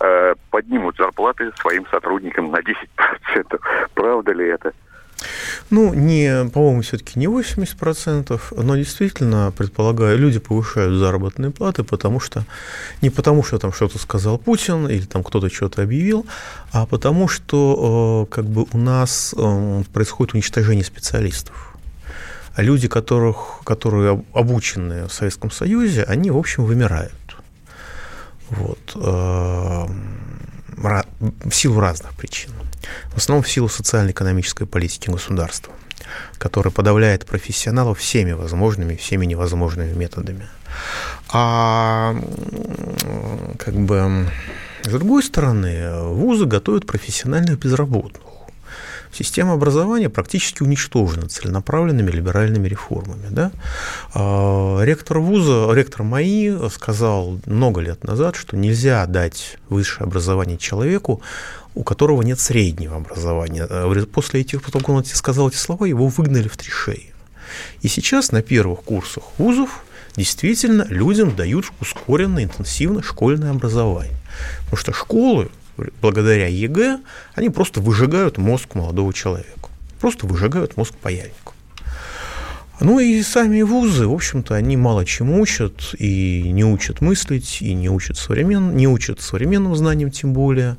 э, 0.00 0.34
поднимут 0.50 0.96
зарплаты 0.96 1.50
своим 1.60 1.86
сотрудникам 1.86 2.50
на 2.50 2.58
10%. 2.58 3.60
Правда 3.94 4.32
ли 4.32 4.48
это? 4.48 4.72
Ну, 5.70 5.94
не, 5.94 6.48
по-моему, 6.50 6.82
все-таки 6.82 7.18
не 7.18 7.26
80%, 7.26 8.62
но 8.62 8.76
действительно, 8.76 9.52
предполагаю, 9.56 10.18
люди 10.18 10.38
повышают 10.38 10.98
заработные 10.98 11.50
платы, 11.50 11.84
потому 11.84 12.20
что 12.20 12.44
не 13.00 13.10
потому, 13.10 13.42
что 13.42 13.58
там 13.58 13.72
что-то 13.72 13.98
сказал 13.98 14.38
Путин 14.38 14.88
или 14.88 15.04
там 15.04 15.22
кто-то 15.22 15.48
что-то 15.48 15.82
объявил, 15.82 16.26
а 16.72 16.86
потому 16.86 17.28
что 17.28 18.26
э, 18.28 18.34
как 18.34 18.44
бы 18.46 18.66
у 18.72 18.78
нас 18.78 19.34
э, 19.36 19.82
происходит 19.92 20.34
уничтожение 20.34 20.84
специалистов. 20.84 21.74
А 22.54 22.62
люди, 22.62 22.86
которых, 22.86 23.60
которые 23.64 24.22
обучены 24.34 25.08
в 25.08 25.12
Советском 25.12 25.50
Союзе, 25.50 26.04
они, 26.04 26.30
в 26.30 26.36
общем, 26.36 26.64
вымирают. 26.64 27.12
Вот. 28.50 28.78
В 30.82 31.52
силу 31.52 31.80
разных 31.80 32.14
причин. 32.14 32.50
В 33.14 33.18
основном 33.18 33.44
в 33.44 33.48
силу 33.48 33.68
социально-экономической 33.68 34.66
политики 34.66 35.08
государства, 35.10 35.72
которая 36.38 36.72
подавляет 36.72 37.24
профессионалов 37.24 37.98
всеми 38.00 38.32
возможными, 38.32 38.96
всеми 38.96 39.24
невозможными 39.24 39.92
методами. 39.92 40.48
А 41.32 42.16
как 43.58 43.74
бы 43.74 44.26
с 44.82 44.88
другой 44.88 45.22
стороны, 45.22 46.02
вузы 46.02 46.44
готовят 46.46 46.86
профессиональных 46.86 47.58
безработных. 47.60 48.31
Система 49.12 49.52
образования 49.52 50.08
практически 50.08 50.62
уничтожена 50.62 51.28
целенаправленными 51.28 52.10
либеральными 52.10 52.66
реформами. 52.66 53.26
Да? 53.30 53.52
А, 54.14 54.80
ректор 54.82 55.18
вуза, 55.18 55.70
ректор 55.74 56.02
МАИ 56.02 56.70
сказал 56.70 57.38
много 57.44 57.82
лет 57.82 58.04
назад, 58.04 58.36
что 58.36 58.56
нельзя 58.56 59.04
дать 59.06 59.58
высшее 59.68 60.06
образование 60.06 60.56
человеку, 60.56 61.20
у 61.74 61.84
которого 61.84 62.22
нет 62.22 62.40
среднего 62.40 62.96
образования. 62.96 63.66
А, 63.68 64.06
после 64.06 64.40
этих, 64.40 64.62
потом 64.62 64.82
он 64.96 65.04
сказал 65.04 65.50
эти 65.50 65.56
слова, 65.56 65.84
его 65.84 66.08
выгнали 66.08 66.48
в 66.48 66.56
три 66.56 66.70
шеи. 66.70 67.12
И 67.82 67.88
сейчас 67.88 68.32
на 68.32 68.40
первых 68.40 68.80
курсах 68.80 69.24
вузов 69.36 69.84
действительно 70.16 70.86
людям 70.88 71.36
дают 71.36 71.66
ускоренное, 71.80 72.44
интенсивное 72.44 73.02
школьное 73.02 73.50
образование. 73.50 74.16
Потому 74.64 74.76
что 74.78 74.92
школы 74.94 75.50
благодаря 76.00 76.46
ЕГЭ, 76.46 77.00
они 77.34 77.50
просто 77.50 77.80
выжигают 77.80 78.38
мозг 78.38 78.74
молодого 78.74 79.12
человека. 79.12 79.70
Просто 80.00 80.26
выжигают 80.26 80.76
мозг 80.76 80.94
паяльником. 80.94 81.54
Ну 82.80 82.98
и 82.98 83.22
сами 83.22 83.62
вузы, 83.62 84.08
в 84.08 84.12
общем-то, 84.12 84.54
они 84.54 84.76
мало 84.76 85.04
чему 85.04 85.40
учат, 85.40 85.94
и 85.98 86.42
не 86.50 86.64
учат 86.64 87.00
мыслить, 87.00 87.58
и 87.60 87.74
не 87.74 87.88
учат, 87.88 88.16
современ... 88.16 88.76
не 88.76 88.88
учат 88.88 89.20
современным 89.20 89.76
знаниям 89.76 90.10
тем 90.10 90.32
более. 90.32 90.76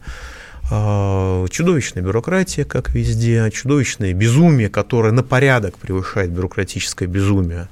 А, 0.76 1.46
чудовищная 1.50 2.02
бюрократия, 2.02 2.66
как 2.66 2.96
везде, 2.96 3.52
чудовищное 3.52 4.12
безумие, 4.12 4.70
которое 4.70 5.12
на 5.14 5.22
порядок 5.22 5.78
превышает 5.78 6.32
бюрократическое 6.32 7.08
безумие, 7.08 7.68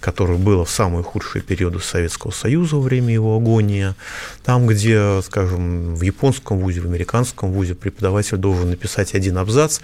которое 0.00 0.38
было 0.38 0.64
в 0.64 0.70
самые 0.70 1.02
худшие 1.02 1.42
периоды 1.42 1.80
Советского 1.80 2.30
Союза 2.30 2.76
во 2.76 2.80
время 2.80 3.12
его 3.12 3.36
агонии. 3.36 3.92
Там, 4.42 4.66
где, 4.66 5.20
скажем, 5.20 5.96
в 5.96 6.00
японском 6.00 6.58
вузе, 6.58 6.80
в 6.80 6.86
американском 6.86 7.52
вузе 7.52 7.74
преподаватель 7.74 8.38
должен 8.38 8.70
написать 8.70 9.14
один 9.14 9.36
абзац, 9.36 9.80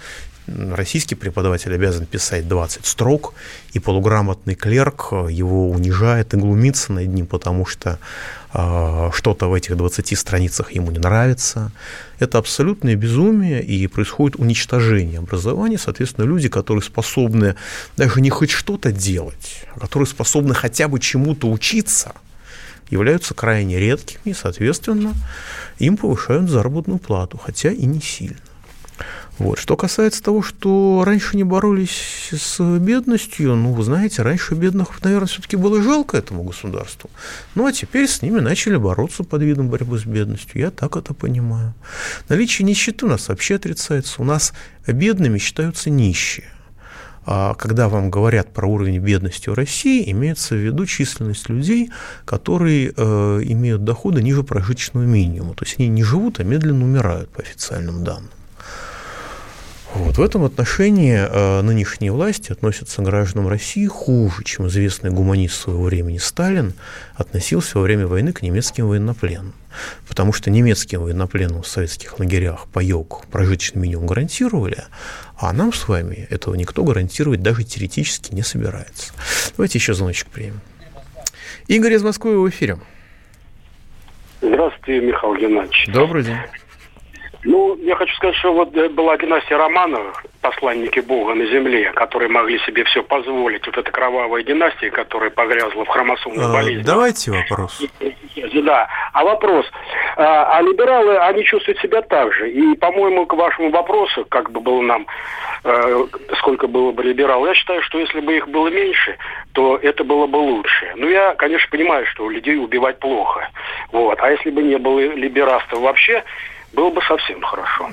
российский 0.47 1.15
преподаватель 1.15 1.73
обязан 1.73 2.05
писать 2.05 2.47
20 2.47 2.85
строк, 2.85 3.33
и 3.73 3.79
полуграмотный 3.79 4.55
клерк 4.55 5.11
его 5.29 5.69
унижает 5.69 6.33
и 6.33 6.37
глумится 6.37 6.93
над 6.93 7.07
ним, 7.07 7.25
потому 7.27 7.65
что 7.65 7.99
э, 8.53 9.09
что-то 9.13 9.47
в 9.47 9.53
этих 9.53 9.77
20 9.77 10.17
страницах 10.17 10.71
ему 10.73 10.91
не 10.91 10.99
нравится. 10.99 11.71
Это 12.19 12.37
абсолютное 12.37 12.95
безумие, 12.95 13.63
и 13.63 13.87
происходит 13.87 14.39
уничтожение 14.39 15.19
образования. 15.19 15.77
Соответственно, 15.77 16.25
люди, 16.25 16.49
которые 16.49 16.83
способны 16.83 17.55
даже 17.97 18.21
не 18.21 18.29
хоть 18.29 18.51
что-то 18.51 18.91
делать, 18.91 19.65
а 19.75 19.79
которые 19.79 20.07
способны 20.07 20.53
хотя 20.53 20.87
бы 20.87 20.99
чему-то 20.99 21.49
учиться, 21.49 22.13
являются 22.89 23.33
крайне 23.33 23.79
редкими, 23.79 24.21
и, 24.25 24.33
соответственно, 24.33 25.13
им 25.79 25.97
повышают 25.97 26.49
заработную 26.49 26.99
плату, 26.99 27.37
хотя 27.37 27.71
и 27.71 27.85
не 27.85 28.01
сильно. 28.01 28.37
Вот. 29.43 29.59
Что 29.59 29.75
касается 29.75 30.23
того, 30.23 30.41
что 30.41 31.03
раньше 31.05 31.35
не 31.35 31.43
боролись 31.43 32.29
с 32.31 32.61
бедностью, 32.79 33.55
ну, 33.55 33.73
вы 33.73 33.83
знаете, 33.83 34.21
раньше 34.21 34.55
бедных, 34.55 35.03
наверное, 35.03 35.27
все-таки 35.27 35.57
было 35.57 35.83
жалко 35.83 36.15
этому 36.15 36.43
государству. 36.43 37.09
Ну, 37.53 37.67
а 37.67 37.73
теперь 37.73 38.07
с 38.07 38.21
ними 38.21 38.39
начали 38.39 38.77
бороться 38.77 39.25
под 39.25 39.41
видом 39.41 39.67
борьбы 39.67 39.99
с 39.99 40.05
бедностью. 40.05 40.61
Я 40.61 40.71
так 40.71 40.95
это 40.95 41.13
понимаю. 41.13 41.73
Наличие 42.29 42.65
нищеты 42.65 43.05
у 43.05 43.09
нас 43.09 43.27
вообще 43.27 43.55
отрицается. 43.55 44.21
У 44.21 44.25
нас 44.25 44.53
бедными 44.87 45.37
считаются 45.39 45.89
нищие. 45.89 46.47
А 47.25 47.53
когда 47.55 47.89
вам 47.89 48.09
говорят 48.09 48.53
про 48.53 48.65
уровень 48.65 48.99
бедности 48.99 49.49
в 49.49 49.55
России, 49.55 50.09
имеется 50.09 50.55
в 50.55 50.59
виду 50.59 50.85
численность 50.85 51.49
людей, 51.49 51.89
которые 52.23 52.93
э, 52.95 53.41
имеют 53.43 53.83
доходы 53.83 54.23
ниже 54.23 54.43
прожиточного 54.43 55.03
минимума. 55.03 55.53
То 55.53 55.65
есть 55.65 55.79
они 55.79 55.89
не 55.89 56.03
живут, 56.03 56.39
а 56.39 56.45
медленно 56.45 56.85
умирают 56.85 57.29
по 57.29 57.41
официальным 57.41 58.05
данным. 58.05 58.29
Вот. 59.93 60.17
В 60.17 60.21
этом 60.21 60.43
отношении 60.43 61.15
э, 61.15 61.61
нынешние 61.61 62.11
власти 62.11 62.51
относятся 62.51 63.01
к 63.01 63.05
гражданам 63.05 63.47
России 63.47 63.85
хуже, 63.85 64.43
чем 64.43 64.67
известный 64.67 65.11
гуманист 65.11 65.55
своего 65.55 65.83
времени 65.83 66.17
Сталин 66.17 66.73
относился 67.15 67.77
во 67.77 67.83
время 67.83 68.07
войны 68.07 68.33
к 68.33 68.41
немецким 68.41 68.87
военнопленным. 68.87 69.53
Потому 70.07 70.33
что 70.33 70.49
немецким 70.49 71.01
военнопленным 71.01 71.61
в 71.61 71.67
советских 71.67 72.19
лагерях 72.19 72.67
паёк 72.73 73.27
прожиточный 73.27 73.83
минимум 73.83 74.07
гарантировали, 74.07 74.83
а 75.37 75.53
нам 75.53 75.71
с 75.71 75.87
вами 75.87 76.27
этого 76.31 76.55
никто 76.55 76.83
гарантировать 76.83 77.43
даже 77.43 77.63
теоретически 77.63 78.33
не 78.33 78.41
собирается. 78.41 79.13
Давайте 79.55 79.77
еще 79.77 79.93
звоночек 79.93 80.27
примем. 80.27 80.59
Игорь 81.67 81.93
из 81.93 82.03
Москвы 82.03 82.39
в 82.39 82.49
эфире. 82.49 82.79
Здравствуйте, 84.41 85.05
Михаил 85.05 85.35
Геннадьевич. 85.35 85.87
Добрый 85.93 86.23
день. 86.23 86.37
Ну, 87.43 87.75
я 87.81 87.95
хочу 87.95 88.15
сказать, 88.15 88.35
что 88.37 88.53
вот 88.53 88.75
э, 88.75 88.87
была 88.89 89.17
династия 89.17 89.57
Романовых, 89.57 90.25
посланники 90.41 91.01
Бога 91.01 91.33
на 91.33 91.45
земле, 91.45 91.91
которые 91.91 92.29
могли 92.29 92.57
себе 92.59 92.85
все 92.85 93.03
позволить. 93.03 93.65
Вот 93.65 93.77
эта 93.77 93.91
кровавая 93.91 94.43
династия, 94.43 94.89
которая 94.89 95.29
погрязла 95.29 95.83
в 95.83 95.87
хромосомной 95.89 96.45
а, 96.45 96.53
болезни. 96.53 96.83
Давайте 96.83 97.31
вопрос. 97.31 97.81
Да. 98.53 98.87
А 99.11 99.23
вопрос. 99.25 99.65
А, 100.15 100.57
а 100.57 100.61
либералы, 100.61 101.17
они 101.17 101.43
чувствуют 101.43 101.79
себя 101.79 102.01
так 102.01 102.33
же. 102.33 102.49
И, 102.49 102.75
по-моему, 102.75 103.25
к 103.25 103.33
вашему 103.33 103.71
вопросу, 103.71 104.25
как 104.29 104.49
бы 104.51 104.61
было 104.61 104.81
нам, 104.81 105.05
э, 105.65 106.05
сколько 106.37 106.67
было 106.67 106.93
бы 106.93 107.03
либералов, 107.03 107.47
я 107.47 107.55
считаю, 107.55 107.81
что 107.81 107.99
если 107.99 108.21
бы 108.21 108.37
их 108.37 108.47
было 108.47 108.69
меньше, 108.69 109.17
то 109.51 109.77
это 109.81 110.05
было 110.05 110.27
бы 110.27 110.37
лучше. 110.37 110.93
Ну, 110.95 111.09
я, 111.09 111.33
конечно, 111.35 111.69
понимаю, 111.69 112.05
что 112.05 112.29
людей 112.29 112.55
убивать 112.55 112.99
плохо. 112.99 113.49
Вот. 113.91 114.17
А 114.21 114.31
если 114.31 114.49
бы 114.49 114.61
не 114.61 114.77
было 114.77 114.99
либерастов 114.99 115.79
вообще, 115.79 116.23
было 116.73 116.89
бы 116.89 117.01
совсем 117.07 117.41
хорошо. 117.41 117.89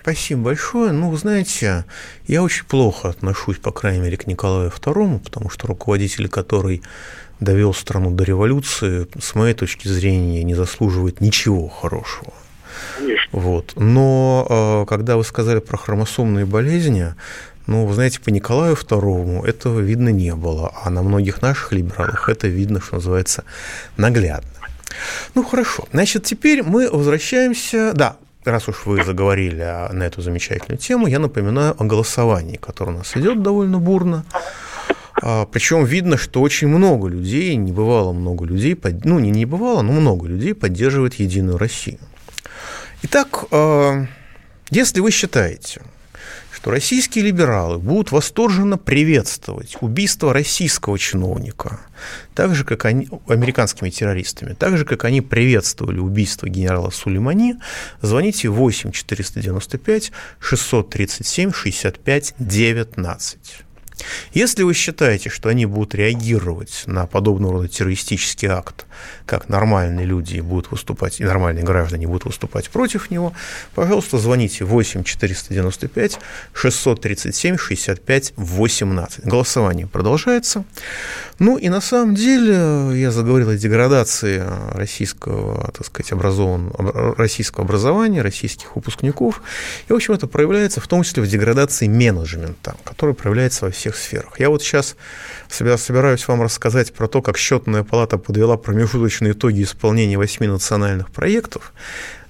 Спасибо 0.00 0.42
большое. 0.42 0.92
Ну, 0.92 1.14
знаете, 1.16 1.84
я 2.26 2.42
очень 2.42 2.64
плохо 2.64 3.08
отношусь, 3.08 3.58
по 3.58 3.72
крайней 3.72 4.00
мере, 4.00 4.16
к 4.16 4.26
Николаю 4.26 4.70
II, 4.70 5.20
потому 5.20 5.50
что 5.50 5.66
руководитель, 5.68 6.28
который 6.28 6.82
довел 7.38 7.72
страну 7.72 8.10
до 8.10 8.24
революции, 8.24 9.06
с 9.18 9.34
моей 9.34 9.54
точки 9.54 9.88
зрения, 9.88 10.42
не 10.42 10.54
заслуживает 10.54 11.20
ничего 11.20 11.68
хорошего. 11.68 12.32
Конечно. 12.98 13.38
Вот. 13.38 13.72
Но 13.76 14.46
э, 14.48 14.86
когда 14.88 15.16
вы 15.16 15.24
сказали 15.24 15.60
про 15.60 15.76
хромосомные 15.76 16.44
болезни, 16.44 17.14
ну, 17.66 17.86
вы 17.86 17.94
знаете, 17.94 18.20
по 18.20 18.30
Николаю 18.30 18.74
II 18.74 19.46
этого 19.46 19.80
видно 19.80 20.08
не 20.08 20.34
было, 20.34 20.72
а 20.82 20.90
на 20.90 21.02
многих 21.02 21.42
наших 21.42 21.72
либералах 21.72 22.28
это 22.28 22.48
видно, 22.48 22.80
что 22.80 22.96
называется, 22.96 23.44
наглядно. 23.96 24.50
Ну, 25.34 25.44
хорошо. 25.44 25.84
Значит, 25.92 26.24
теперь 26.24 26.62
мы 26.62 26.90
возвращаемся... 26.90 27.92
Да, 27.94 28.16
раз 28.44 28.68
уж 28.68 28.86
вы 28.86 29.04
заговорили 29.04 29.88
на 29.92 30.02
эту 30.04 30.22
замечательную 30.22 30.78
тему, 30.78 31.06
я 31.06 31.18
напоминаю 31.18 31.74
о 31.78 31.84
голосовании, 31.84 32.56
которое 32.56 32.92
у 32.92 32.98
нас 32.98 33.16
идет 33.16 33.42
довольно 33.42 33.78
бурно. 33.78 34.24
А, 35.22 35.46
Причем 35.46 35.84
видно, 35.84 36.16
что 36.16 36.40
очень 36.40 36.68
много 36.68 37.08
людей, 37.08 37.54
не 37.56 37.72
бывало 37.72 38.12
много 38.12 38.44
людей, 38.44 38.78
ну 39.04 39.18
не 39.18 39.30
не 39.30 39.44
бывало, 39.44 39.82
но 39.82 39.92
много 39.92 40.26
людей 40.26 40.54
поддерживает 40.54 41.14
Единую 41.14 41.58
Россию. 41.58 41.98
Итак, 43.02 43.44
а, 43.50 44.06
если 44.70 45.00
вы 45.00 45.10
считаете, 45.10 45.82
что 46.60 46.70
российские 46.72 47.24
либералы 47.24 47.78
будут 47.78 48.12
восторженно 48.12 48.76
приветствовать 48.76 49.78
убийство 49.80 50.34
российского 50.34 50.98
чиновника, 50.98 51.80
так 52.34 52.54
же, 52.54 52.64
как 52.64 52.84
они, 52.84 53.08
американскими 53.28 53.88
террористами, 53.88 54.52
так 54.52 54.76
же, 54.76 54.84
как 54.84 55.06
они 55.06 55.22
приветствовали 55.22 55.98
убийство 55.98 56.48
генерала 56.48 56.90
Сулеймани, 56.90 57.54
звоните 58.02 58.50
8 58.50 58.92
495 58.92 60.12
637 60.38 61.52
65 61.52 62.34
19. 62.38 63.38
Если 64.32 64.62
вы 64.62 64.74
считаете, 64.74 65.30
что 65.30 65.48
они 65.48 65.66
будут 65.66 65.94
реагировать 65.94 66.82
на 66.86 67.06
подобного 67.06 67.54
рода 67.54 67.68
террористический 67.68 68.48
акт, 68.48 68.86
как 69.26 69.48
нормальные 69.48 70.06
люди 70.06 70.40
будут 70.40 70.70
выступать, 70.70 71.20
и 71.20 71.24
нормальные 71.24 71.64
граждане 71.64 72.06
будут 72.06 72.24
выступать 72.24 72.70
против 72.70 73.10
него, 73.10 73.32
пожалуйста, 73.74 74.18
звоните 74.18 74.64
8 74.64 75.04
495 75.04 76.18
637 76.52 77.56
65 77.56 78.32
18. 78.36 79.24
Голосование 79.24 79.86
продолжается. 79.86 80.64
Ну 81.38 81.56
и 81.56 81.68
на 81.70 81.80
самом 81.80 82.14
деле 82.14 83.00
я 83.00 83.10
заговорил 83.10 83.48
о 83.48 83.56
деградации 83.56 84.44
российского, 84.74 85.70
так 85.72 85.86
сказать, 85.86 86.12
образован, 86.12 86.70
российского 87.16 87.64
образования, 87.64 88.20
российских 88.20 88.76
выпускников. 88.76 89.42
И, 89.88 89.92
в 89.92 89.96
общем, 89.96 90.14
это 90.14 90.26
проявляется 90.26 90.80
в 90.80 90.88
том 90.88 91.02
числе 91.02 91.22
в 91.22 91.26
деградации 91.26 91.88
менеджмента, 91.88 92.76
который 92.84 93.14
проявляется 93.14 93.64
во 93.64 93.70
всех 93.70 93.89
сферах. 93.96 94.38
Я 94.38 94.50
вот 94.50 94.62
сейчас 94.62 94.96
собираюсь 95.48 96.26
вам 96.28 96.42
рассказать 96.42 96.92
про 96.92 97.08
то, 97.08 97.22
как 97.22 97.36
счетная 97.36 97.82
палата 97.82 98.18
подвела 98.18 98.56
промежуточные 98.56 99.32
итоги 99.32 99.62
исполнения 99.62 100.18
восьми 100.18 100.46
национальных 100.46 101.10
проектов. 101.10 101.72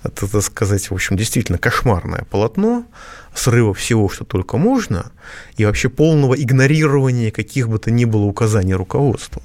Это, 0.02 0.26
так 0.26 0.42
сказать, 0.42 0.90
в 0.90 0.94
общем, 0.94 1.16
действительно 1.16 1.58
кошмарное 1.58 2.24
полотно 2.30 2.86
срыва 3.34 3.74
всего, 3.74 4.08
что 4.08 4.24
только 4.24 4.56
можно, 4.56 5.12
и 5.56 5.64
вообще 5.64 5.88
полного 5.88 6.34
игнорирования 6.34 7.30
каких 7.30 7.68
бы 7.68 7.78
то 7.78 7.90
ни 7.90 8.04
было 8.06 8.22
указаний 8.22 8.74
руководства. 8.74 9.42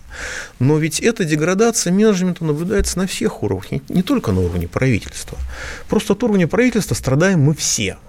Но 0.60 0.78
ведь 0.78 1.01
эта 1.01 1.25
деградация 1.25 1.91
менеджмента 1.91 2.45
наблюдается 2.45 2.97
на 2.97 3.06
всех 3.06 3.43
уровнях, 3.43 3.82
не 3.89 4.01
только 4.01 4.32
на 4.32 4.39
уровне 4.41 4.67
правительства. 4.67 5.38
Просто 5.89 6.13
от 6.13 6.23
уровня 6.23 6.47
правительства 6.47 6.95
страдаем 6.95 7.41
мы 7.41 7.54
все– 7.54 7.97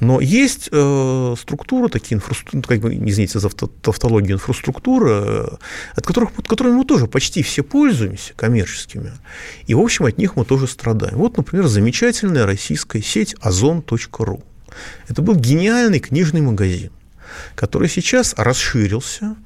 но 0.00 0.20
есть 0.20 0.68
э, 0.72 1.34
структуры, 1.38 1.88
такие 1.88 2.16
инфраструктуры, 2.16 2.62
ну, 2.62 2.68
как 2.68 2.80
бы, 2.80 2.94
извините 2.94 3.38
за 3.38 3.48
тавтологию, 3.50 4.34
инфраструктура, 4.34 5.08
э, 5.10 5.48
от 5.94 6.06
которых, 6.06 6.30
от 6.38 6.48
которыми 6.48 6.74
мы 6.74 6.84
тоже 6.84 7.06
почти 7.06 7.42
все 7.42 7.62
пользуемся, 7.62 8.32
коммерческими, 8.34 9.12
и, 9.66 9.74
в 9.74 9.80
общем, 9.80 10.06
от 10.06 10.18
них 10.18 10.36
мы 10.36 10.44
тоже 10.44 10.66
страдаем. 10.66 11.16
Вот, 11.16 11.36
например, 11.36 11.66
замечательная 11.66 12.46
российская 12.46 13.02
сеть 13.02 13.34
ozon.ru. 13.42 14.42
Это 15.08 15.22
был 15.22 15.34
гениальный 15.36 16.00
книжный 16.00 16.40
магазин 16.40 16.90
который 17.54 17.88
сейчас 17.88 18.34
расширился, 18.36 19.36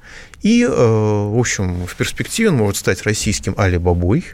и, 0.41 0.63
э, 0.63 0.67
в 0.67 1.39
общем, 1.39 1.85
в 1.85 1.95
перспективе 1.95 2.49
он 2.49 2.55
может 2.55 2.77
стать 2.77 3.03
российским 3.03 3.53
Алибабой, 3.57 4.25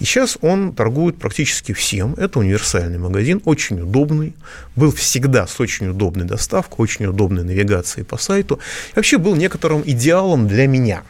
и 0.00 0.04
сейчас 0.04 0.36
он 0.40 0.74
торгует 0.74 1.18
практически 1.18 1.72
всем. 1.72 2.14
Это 2.14 2.40
универсальный 2.40 2.98
магазин, 2.98 3.40
очень 3.44 3.80
удобный. 3.80 4.34
Был 4.74 4.92
всегда 4.92 5.46
с 5.46 5.60
очень 5.60 5.88
удобной 5.88 6.24
доставкой, 6.26 6.82
очень 6.82 7.06
удобной 7.06 7.44
навигацией 7.44 8.04
по 8.04 8.16
сайту. 8.16 8.58
И 8.92 8.96
вообще 8.96 9.18
был 9.18 9.36
некоторым 9.36 9.82
идеалом 9.86 10.48
для 10.48 10.66
меня. 10.66 11.02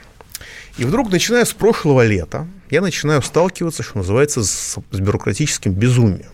И 0.77 0.85
вдруг, 0.85 1.11
начиная 1.11 1.45
с 1.45 1.53
прошлого 1.53 2.05
лета, 2.05 2.47
я 2.69 2.81
начинаю 2.81 3.23
сталкиваться, 3.23 3.83
что 3.83 3.99
называется, 3.99 4.43
с, 4.45 4.77
с 4.91 4.99
бюрократическим 4.99 5.73
безумием. 5.73 6.31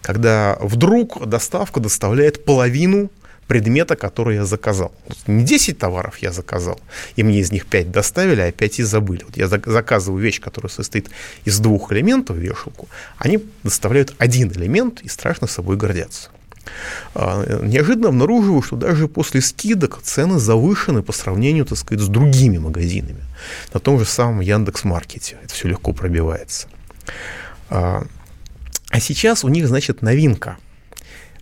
когда 0.00 0.58
вдруг 0.60 1.26
доставка 1.26 1.80
доставляет 1.80 2.44
половину 2.44 3.10
предмета, 3.46 3.96
который 3.96 4.36
я 4.36 4.44
заказал. 4.44 4.92
Не 5.26 5.44
10 5.44 5.78
товаров 5.78 6.18
я 6.18 6.32
заказал, 6.32 6.80
и 7.16 7.22
мне 7.22 7.40
из 7.40 7.52
них 7.52 7.66
5 7.66 7.90
доставили, 7.90 8.40
а 8.40 8.52
5 8.52 8.78
и 8.80 8.82
забыли. 8.82 9.24
Вот 9.24 9.36
я 9.36 9.48
заказываю 9.48 10.22
вещь, 10.22 10.40
которая 10.40 10.70
состоит 10.70 11.10
из 11.44 11.58
двух 11.58 11.92
элементов, 11.92 12.36
вешалку, 12.36 12.88
они 13.18 13.44
доставляют 13.62 14.14
один 14.18 14.50
элемент 14.52 15.00
и 15.02 15.08
страшно 15.08 15.46
собой 15.46 15.76
гордятся. 15.76 16.30
А, 17.14 17.60
неожиданно 17.62 18.08
обнаруживаю, 18.08 18.62
что 18.62 18.76
даже 18.76 19.08
после 19.08 19.40
скидок 19.40 20.00
цены 20.02 20.38
завышены 20.38 21.02
по 21.02 21.12
сравнению, 21.12 21.66
так 21.66 21.78
сказать, 21.78 22.04
с 22.04 22.08
другими 22.08 22.58
магазинами. 22.58 23.24
На 23.72 23.80
том 23.80 23.98
же 23.98 24.04
самом 24.04 24.40
Яндекс.Маркете 24.40 25.36
это 25.42 25.52
все 25.52 25.68
легко 25.68 25.92
пробивается. 25.92 26.68
А, 27.70 28.04
а 28.90 29.00
сейчас 29.00 29.44
у 29.44 29.48
них, 29.48 29.66
значит, 29.68 30.02
новинка. 30.02 30.56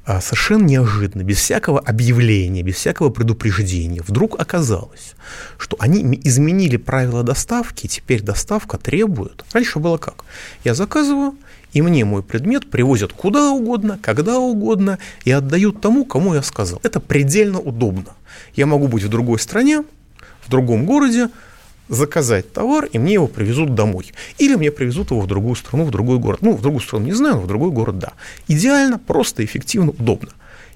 А, 0.05 0.21
совершенно 0.21 0.65
неожиданно, 0.65 1.23
без 1.23 1.39
всякого 1.39 1.79
объявления, 1.79 2.63
без 2.63 2.75
всякого 2.75 3.11
предупреждения, 3.11 4.03
вдруг 4.05 4.41
оказалось, 4.41 5.15
что 5.59 5.77
они 5.79 6.21
изменили 6.25 6.77
правила 6.77 7.23
доставки, 7.23 7.87
теперь 7.87 8.21
доставка 8.21 8.79
требует. 8.79 9.45
Раньше 9.53 9.79
было 9.79 9.99
как? 9.99 10.25
Я 10.65 10.75
заказываю, 10.75 11.37
и 11.73 11.83
мне 11.83 12.05
мой 12.05 12.25
предмет 12.25 12.69
привозят 12.69 13.13
куда 13.13 13.51
угодно, 13.51 13.97
когда 14.03 14.39
угодно 14.39 14.99
и 15.25 15.31
отдают 15.31 15.81
тому, 15.81 16.05
кому 16.05 16.35
я 16.35 16.43
сказал. 16.43 16.81
Это 16.83 16.99
предельно 16.99 17.61
удобно. 17.61 18.15
Я 18.57 18.67
могу 18.67 18.89
быть 18.89 19.05
в 19.05 19.09
другой 19.09 19.39
стране, 19.39 19.85
в 20.45 20.51
другом 20.51 20.85
городе, 20.85 21.29
заказать 21.89 22.53
товар, 22.53 22.87
и 22.87 22.99
мне 22.99 23.15
его 23.15 23.27
привезут 23.27 23.75
домой. 23.75 24.13
Или 24.39 24.55
мне 24.55 24.71
привезут 24.71 25.11
его 25.11 25.21
в 25.21 25.27
другую 25.27 25.55
страну, 25.57 25.85
в 25.85 25.91
другой 25.91 26.19
город. 26.19 26.41
Ну, 26.43 26.53
в 26.57 26.63
другую 26.63 26.81
страну 26.81 27.05
не 27.05 27.13
знаю, 27.13 27.37
но 27.37 27.43
в 27.43 27.47
другой 27.47 27.71
город 27.71 27.99
да. 27.99 28.13
Идеально, 28.49 28.99
просто, 28.99 29.45
эффективно, 29.45 29.91
удобно. 29.91 30.31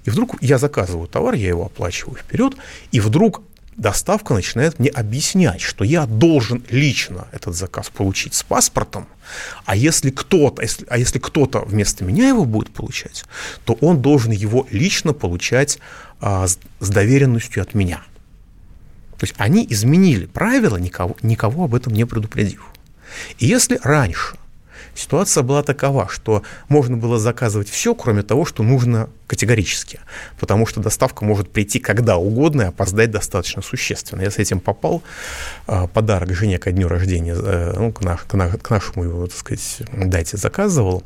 И 0.05 0.11
вдруг 0.11 0.40
я 0.40 0.59
заказываю 0.59 1.09
товар, 1.09 1.35
я 1.35 1.49
его 1.49 1.66
оплачиваю 1.66 2.16
вперед, 2.16 2.55
и 2.92 3.01
вдруг 3.01 3.42
доставка 3.77 4.35
начинает 4.35 4.79
мне 4.79 4.88
объяснять, 4.88 5.61
что 5.61 5.85
я 5.85 6.07
должен 6.07 6.64
лично 6.71 7.29
этот 7.33 7.55
заказ 7.55 7.90
получить 7.90 8.35
с 8.35 8.42
паспортом, 8.42 9.07
а 9.64 9.77
если 9.77 10.11
кто-то, 10.11 10.62
если, 10.62 10.87
а 10.88 10.99
если 10.99 11.19
кто-то 11.19 11.61
вместо 11.61 12.05
меня 12.05 12.29
его 12.29 12.45
будет 12.45 12.71
получать, 12.71 13.25
то 13.64 13.75
он 13.75 14.01
должен 14.01 14.33
его 14.33 14.66
лично 14.71 15.12
получать 15.12 15.79
а, 16.21 16.47
с, 16.47 16.59
с 16.81 16.88
доверенностью 16.88 17.62
от 17.62 17.75
меня. 17.75 18.03
То 19.18 19.24
есть 19.24 19.35
они 19.38 19.66
изменили 19.68 20.26
правила, 20.26 20.76
никого, 20.76 21.16
никого 21.22 21.64
об 21.64 21.74
этом 21.74 21.92
не 21.92 22.05
предупредив. 22.05 22.66
И 23.38 23.46
если 23.46 23.79
раньше 23.83 24.37
Ситуация 24.96 25.42
была 25.42 25.62
такова, 25.62 26.09
что 26.09 26.42
можно 26.68 26.96
было 26.96 27.18
заказывать 27.18 27.68
все, 27.68 27.94
кроме 27.94 28.22
того, 28.22 28.46
что 28.46 28.62
нужно 28.62 29.11
категорически, 29.26 30.00
потому 30.40 30.66
что 30.66 30.81
доставка 30.81 31.24
может 31.24 31.50
прийти 31.50 31.79
когда 31.79 32.16
угодно 32.16 32.62
и 32.62 32.64
опоздать 32.66 33.11
достаточно 33.11 33.61
существенно. 33.61 34.22
Я 34.22 34.31
с 34.31 34.38
этим 34.38 34.59
попал, 34.59 35.02
а, 35.66 35.87
подарок 35.87 36.35
жене 36.35 36.59
ко 36.59 36.72
дню 36.72 36.88
рождения, 36.88 37.35
э, 37.37 37.74
ну, 37.76 37.92
к, 37.92 38.00
наш, 38.00 38.20
к 38.22 38.70
нашему 38.70 39.05
его, 39.05 39.26
так 39.26 39.37
сказать, 39.37 39.83
дате 39.92 40.38
заказывал, 40.38 41.02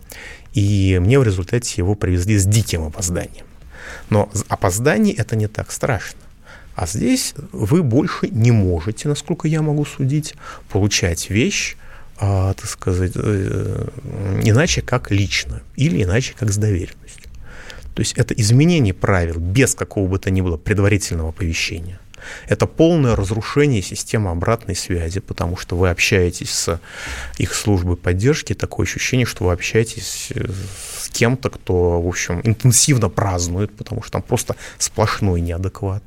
и 0.53 0.99
мне 1.01 1.19
в 1.19 1.25
результате 1.25 1.75
его 1.77 1.97
привезли 1.97 2.39
с 2.39 2.47
диким 2.47 2.85
опозданием. 2.85 3.47
Но 4.09 4.31
опоздание 4.49 5.15
это 5.15 5.35
не 5.35 5.49
так 5.49 5.73
страшно. 5.73 6.21
А 6.81 6.87
здесь 6.87 7.35
вы 7.53 7.83
больше 7.83 8.29
не 8.31 8.53
можете, 8.53 9.07
насколько 9.11 9.47
я 9.47 9.61
могу 9.61 9.85
судить, 9.85 10.35
получать 10.71 11.29
вещь, 11.29 11.77
а, 12.19 12.55
так 12.55 12.65
сказать, 12.71 13.13
э, 13.17 13.87
иначе 14.43 14.81
как 14.81 15.11
лично 15.11 15.61
или 15.77 16.03
иначе 16.03 16.33
как 16.39 16.51
с 16.51 16.57
доверенностью. 16.57 17.31
То 17.95 18.01
есть 18.01 18.15
это 18.17 18.33
изменение 18.33 18.95
правил 18.95 19.39
без 19.39 19.75
какого 19.75 20.09
бы 20.09 20.19
то 20.19 20.31
ни 20.31 20.41
было 20.41 20.57
предварительного 20.57 21.29
оповещения. 21.29 22.01
Это 22.49 22.67
полное 22.67 23.17
разрушение 23.17 23.83
системы 23.83 24.31
обратной 24.31 24.75
связи, 24.75 25.21
потому 25.21 25.57
что 25.57 25.77
вы 25.77 25.91
общаетесь 25.91 26.51
с 26.51 26.81
их 27.39 27.55
службой 27.55 27.97
поддержки, 27.97 28.55
такое 28.55 28.87
ощущение, 28.87 29.27
что 29.27 29.45
вы 29.45 29.53
общаетесь 29.53 30.29
э, 30.35 30.47
с 31.01 31.09
кем-то, 31.09 31.51
кто, 31.51 32.01
в 32.01 32.09
общем, 32.09 32.41
интенсивно 32.45 33.09
празднует, 33.09 33.77
потому 33.77 34.03
что 34.03 34.13
там 34.13 34.23
просто 34.23 34.57
сплошной 34.79 35.41
неадекват. 35.41 36.03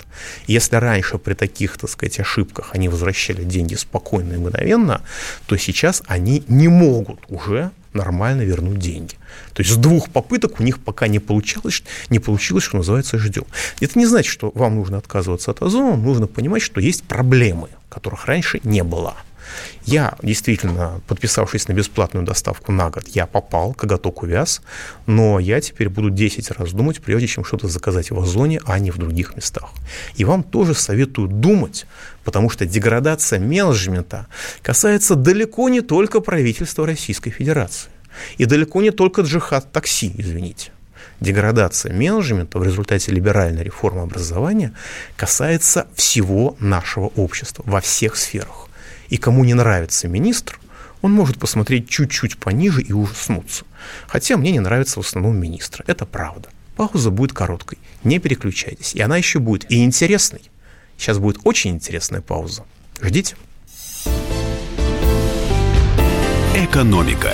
если 0.47 0.75
раньше 0.75 1.17
при 1.17 1.33
таких, 1.33 1.77
так 1.77 1.89
сказать, 1.89 2.19
ошибках 2.19 2.69
они 2.73 2.89
возвращали 2.89 3.43
деньги 3.43 3.75
спокойно 3.75 4.33
и 4.33 4.37
мгновенно, 4.37 5.01
то 5.47 5.57
сейчас 5.57 6.03
они 6.07 6.43
не 6.47 6.67
могут 6.67 7.19
уже 7.29 7.71
нормально 7.93 8.41
вернуть 8.41 8.79
деньги. 8.79 9.15
То 9.53 9.61
есть 9.61 9.73
с 9.73 9.77
двух 9.77 10.09
попыток 10.09 10.59
у 10.59 10.63
них 10.63 10.79
пока 10.79 11.07
не 11.07 11.19
получилось, 11.19 11.83
не 12.09 12.19
получилось, 12.19 12.63
что 12.63 12.77
называется, 12.77 13.17
ждем. 13.17 13.45
Это 13.79 13.97
не 13.97 14.05
значит, 14.05 14.31
что 14.31 14.51
вам 14.55 14.75
нужно 14.75 14.97
отказываться 14.97 15.51
от 15.51 15.61
озона, 15.61 15.95
нужно 15.95 16.27
понимать, 16.27 16.61
что 16.61 16.79
есть 16.79 17.03
проблемы, 17.03 17.69
которых 17.89 18.25
раньше 18.25 18.59
не 18.63 18.83
было. 18.83 19.15
Я 19.85 20.15
действительно, 20.21 21.01
подписавшись 21.07 21.67
на 21.67 21.73
бесплатную 21.73 22.25
доставку 22.25 22.71
на 22.71 22.89
год, 22.89 23.07
я 23.07 23.27
попал, 23.27 23.73
коготок 23.73 24.23
увяз, 24.23 24.61
но 25.05 25.39
я 25.39 25.61
теперь 25.61 25.89
буду 25.89 26.09
10 26.09 26.51
раз 26.51 26.71
думать, 26.71 27.01
прежде 27.01 27.27
чем 27.27 27.45
что-то 27.45 27.67
заказать 27.67 28.11
в 28.11 28.19
Озоне, 28.19 28.61
а 28.65 28.79
не 28.79 28.91
в 28.91 28.97
других 28.97 29.35
местах. 29.35 29.71
И 30.15 30.25
вам 30.25 30.43
тоже 30.43 30.73
советую 30.73 31.27
думать, 31.27 31.85
потому 32.23 32.49
что 32.49 32.65
деградация 32.65 33.39
менеджмента 33.39 34.27
касается 34.61 35.15
далеко 35.15 35.69
не 35.69 35.81
только 35.81 36.19
правительства 36.19 36.85
Российской 36.85 37.31
Федерации. 37.31 37.89
И 38.37 38.45
далеко 38.45 38.81
не 38.81 38.91
только 38.91 39.21
джихад 39.21 39.71
такси, 39.71 40.13
извините. 40.17 40.71
Деградация 41.19 41.93
менеджмента 41.93 42.59
в 42.59 42.63
результате 42.63 43.11
либеральной 43.11 43.63
реформы 43.63 44.01
образования 44.01 44.73
касается 45.15 45.87
всего 45.95 46.55
нашего 46.59 47.07
общества 47.15 47.63
во 47.65 47.79
всех 47.79 48.17
сферах. 48.17 48.67
И 49.13 49.17
кому 49.17 49.43
не 49.43 49.53
нравится 49.53 50.07
министр, 50.07 50.59
он 51.03 51.11
может 51.11 51.37
посмотреть 51.37 51.87
чуть-чуть 51.87 52.39
пониже 52.39 52.81
и 52.81 52.93
ужаснуться. 52.93 53.63
Хотя 54.07 54.37
мне 54.37 54.49
не 54.49 54.59
нравится 54.59 54.99
в 54.99 55.05
основном 55.05 55.37
министр. 55.37 55.83
Это 55.85 56.07
правда. 56.07 56.49
Пауза 56.75 57.11
будет 57.11 57.31
короткой. 57.31 57.77
Не 58.03 58.17
переключайтесь. 58.17 58.95
И 58.95 59.01
она 59.01 59.17
еще 59.17 59.37
будет 59.37 59.71
и 59.71 59.83
интересной. 59.83 60.41
Сейчас 60.97 61.19
будет 61.19 61.37
очень 61.43 61.75
интересная 61.75 62.21
пауза. 62.21 62.63
Ждите. 63.03 63.35
Экономика. 66.55 67.33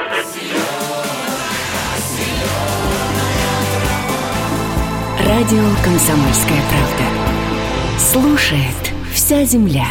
Радио 5.27 5.61
«Комсомольская 5.83 6.61
правда». 6.69 7.99
Слушает 7.99 8.91
вся 9.13 9.45
земля. 9.45 9.85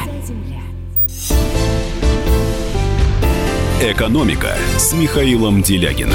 «Экономика» 3.81 4.57
с 4.77 4.93
Михаилом 4.93 5.63
Делягиным. 5.63 6.15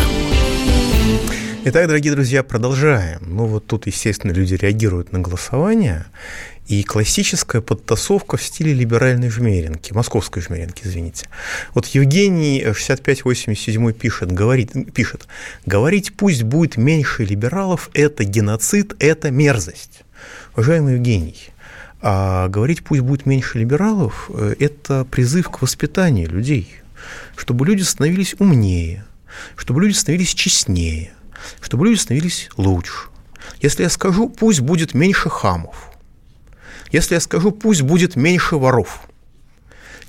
Итак, 1.68 1.88
дорогие 1.88 2.14
друзья, 2.14 2.44
продолжаем. 2.44 3.22
Ну 3.26 3.48
вот 3.48 3.66
тут, 3.66 3.88
естественно, 3.88 4.32
люди 4.32 4.54
реагируют 4.54 5.12
на 5.12 5.18
голосование. 5.18 6.06
И 6.68 6.84
классическая 6.84 7.60
подтасовка 7.60 8.38
в 8.38 8.44
стиле 8.44 8.72
либеральной 8.72 9.32
жмеренки, 9.32 9.92
московской 9.92 10.44
жмеренки, 10.44 10.84
извините. 10.86 11.28
Вот 11.74 11.88
Евгений 11.88 12.64
6587 12.72 13.94
пишет, 13.94 14.32
говорит, 14.32 14.74
пишет, 14.94 15.28
говорить 15.66 16.16
пусть 16.16 16.44
будет 16.44 16.78
меньше 16.78 17.26
либералов– 17.26 17.90
это 17.96 18.26
геноцид, 18.26 18.94
это 19.00 19.32
мерзость. 19.32 20.04
Уважаемый 20.54 20.94
Евгений, 20.94 21.48
а 22.00 22.48
говорить 22.48 22.84
пусть 22.84 23.02
будет 23.02 23.26
меньше 23.26 23.58
либералов– 23.58 24.30
это 24.60 25.04
призыв 25.06 25.50
к 25.50 25.64
воспитанию 25.64 26.30
людей, 26.30 26.70
чтобы 27.36 27.66
люди 27.66 27.82
становились 27.82 28.36
умнее, 28.38 29.04
чтобы 29.56 29.82
люди 29.82 29.94
становились 29.94 30.36
честнее, 30.36 31.12
чтобы 31.62 31.86
люди 31.86 32.00
становились 32.00 32.50
лучше. 32.58 33.10
Если 33.62 33.84
я 33.84 33.90
скажу, 33.90 34.30
пусть 34.30 34.62
будет 34.62 34.94
меньше 34.94 35.30
хамов– 35.30 35.92
если 36.92 37.16
я 37.16 37.20
скажу, 37.20 37.52
пусть 37.52 37.82
будет 37.82 38.16
меньше 38.16 38.56
воров, 38.56 39.02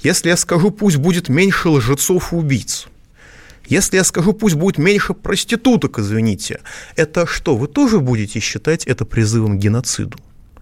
если 0.03 0.29
я 0.29 0.37
скажу, 0.37 0.71
пусть 0.71 0.97
будет 0.99 1.29
меньше 1.29 1.69
лжецов 1.69 2.33
и 2.33 2.37
убийц, 2.37 2.87
если 3.67 3.97
я 3.97 4.05
скажу, 4.05 4.33
пусть 4.33 4.55
будет 4.55 4.79
меньше 4.79 5.15
проституток, 5.15 5.99
извините, 5.99 6.61
это 6.95 7.27
что, 7.27 7.57
вы 7.57 7.67
тоже 7.67 7.99
будете 7.99 8.39
считать 8.39 8.85
это 8.85 9.05
призывом 9.05 9.59
к 9.59 9.61
геноциду 9.61 10.19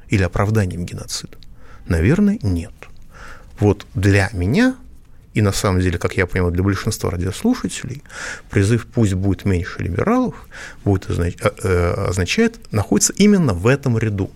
или 0.09 0.23
оправданием 0.23 0.87
геноцида? 0.87 1.37
Наверное, 1.87 2.39
нет. 2.41 2.73
Вот 3.59 3.87
для 3.95 4.31
меня 4.33 4.77
и 5.35 5.43
на 5.43 5.53
самом 5.53 5.81
деле, 5.81 5.99
как 5.99 6.17
я 6.17 6.27
понимаю, 6.27 6.53
для 6.53 6.63
большинства 6.63 7.11
радиослушателей 7.11 8.03
призыв 8.51 8.87
«пусть 8.87 9.15
будет 9.15 9.45
меньше 9.45 9.83
либералов» 9.83 10.35
будет 10.85 11.11
означ... 11.11 11.35
Э, 11.41 11.51
э, 11.63 12.09
означает, 12.09 12.73
находится 12.73 13.13
именно 13.17 13.53
в 13.53 13.67
этом 13.67 13.99
ряду. 13.99 14.31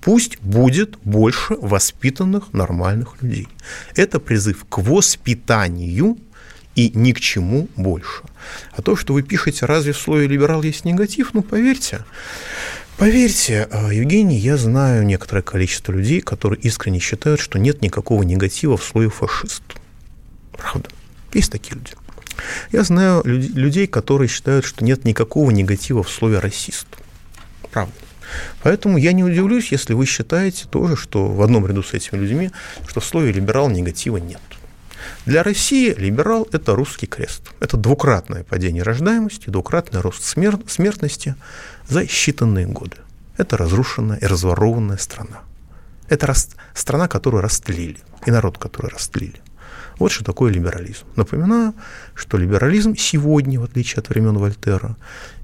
Пусть 0.00 0.40
будет 0.40 0.98
больше 1.04 1.54
воспитанных 1.54 2.52
нормальных 2.52 3.22
людей. 3.22 3.48
Это 3.94 4.18
призыв 4.18 4.66
к 4.68 4.78
воспитанию 4.78 6.18
и 6.74 6.90
ни 6.92 7.12
к 7.12 7.20
чему 7.20 7.68
больше. 7.76 8.22
А 8.72 8.82
то, 8.82 8.96
что 8.96 9.14
вы 9.14 9.22
пишете, 9.22 9.66
разве 9.66 9.92
в 9.92 9.98
слове 9.98 10.26
«либерал» 10.26 10.62
есть 10.62 10.84
негатив, 10.84 11.34
ну, 11.34 11.42
поверьте, 11.42 12.04
Поверьте, 12.98 13.68
э, 13.70 13.94
Евгений, 13.94 14.36
я 14.36 14.56
знаю 14.56 15.04
некоторое 15.04 15.42
количество 15.42 15.92
людей, 15.92 16.20
которые 16.20 16.60
искренне 16.60 17.00
считают, 17.00 17.40
что 17.40 17.58
нет 17.58 17.82
никакого 17.82 18.22
негатива 18.22 18.76
в 18.76 18.84
слове 18.84 19.08
«фашист». 19.08 19.62
Правда. 20.52 20.88
Есть 21.32 21.52
такие 21.52 21.74
люди. 21.74 21.92
Я 22.72 22.82
знаю 22.82 23.22
людей, 23.24 23.86
которые 23.86 24.28
считают, 24.28 24.64
что 24.64 24.84
нет 24.84 25.04
никакого 25.04 25.50
негатива 25.50 26.02
в 26.02 26.10
слове 26.10 26.38
«расист». 26.38 26.86
Правда. 27.70 27.94
Поэтому 28.62 28.96
я 28.96 29.12
не 29.12 29.24
удивлюсь, 29.24 29.72
если 29.72 29.94
вы 29.94 30.06
считаете 30.06 30.66
тоже, 30.68 30.96
что 30.96 31.26
в 31.26 31.42
одном 31.42 31.66
ряду 31.66 31.82
с 31.82 31.92
этими 31.92 32.18
людьми, 32.18 32.50
что 32.86 33.00
в 33.00 33.04
слове 33.04 33.32
«либерал» 33.32 33.68
негатива 33.68 34.16
нет. 34.16 34.40
Для 35.26 35.42
России 35.42 35.92
либерал– 35.94 36.48
это 36.52 36.74
русский 36.74 37.06
крест. 37.06 37.42
Это 37.60 37.76
двукратное 37.76 38.44
падение 38.44 38.82
рождаемости, 38.82 39.50
двукратный 39.50 40.00
рост 40.00 40.22
смертности 40.24 41.34
за 41.88 42.02
считанные 42.02 42.66
годы. 42.66 42.96
Это 43.36 43.56
разрушенная 43.56 44.18
и 44.18 44.26
разворованная 44.26 44.96
страна. 44.96 45.40
Это 46.08 46.34
страна, 46.74 47.08
которую 47.08 47.42
растлили, 47.42 47.98
и 48.26 48.30
народ, 48.30 48.58
который 48.58 48.90
растлили. 48.90 49.40
Вот 49.98 50.12
что 50.12 50.24
такое 50.24 50.52
либерализм. 50.52 51.04
Напоминаю, 51.16 51.74
что 52.14 52.38
либерализм 52.38 52.96
сегодня, 52.96 53.60
в 53.60 53.64
отличие 53.64 53.98
от 53.98 54.08
времен 54.08 54.38
Вольтера, 54.38 54.96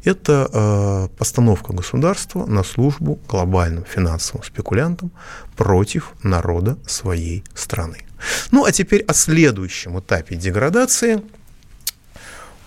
это 0.05 0.49
э, 0.53 1.09
постановка 1.17 1.73
государства 1.73 2.47
на 2.47 2.63
службу 2.63 3.19
глобальным 3.29 3.85
финансовым 3.85 4.45
спекулянтам 4.45 5.11
против 5.57 6.13
народа 6.23 6.79
своей 6.87 7.45
страны. 7.55 8.05
Ну 8.51 8.65
а 8.65 8.73
теперь 8.73 9.03
о 9.03 9.15
следующем 9.15 9.99
этапе 9.99 10.37
деградации 10.37 11.23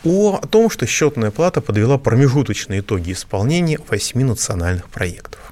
о 0.03 0.39
том, 0.49 0.69
что 0.69 0.85
счетная 0.87 1.31
плата 1.31 1.61
подвела 1.61 1.97
промежуточные 1.97 2.79
итоги 2.79 3.11
исполнения 3.11 3.79
восьми 3.87 4.23
национальных 4.23 4.89
проектов. 4.89 5.50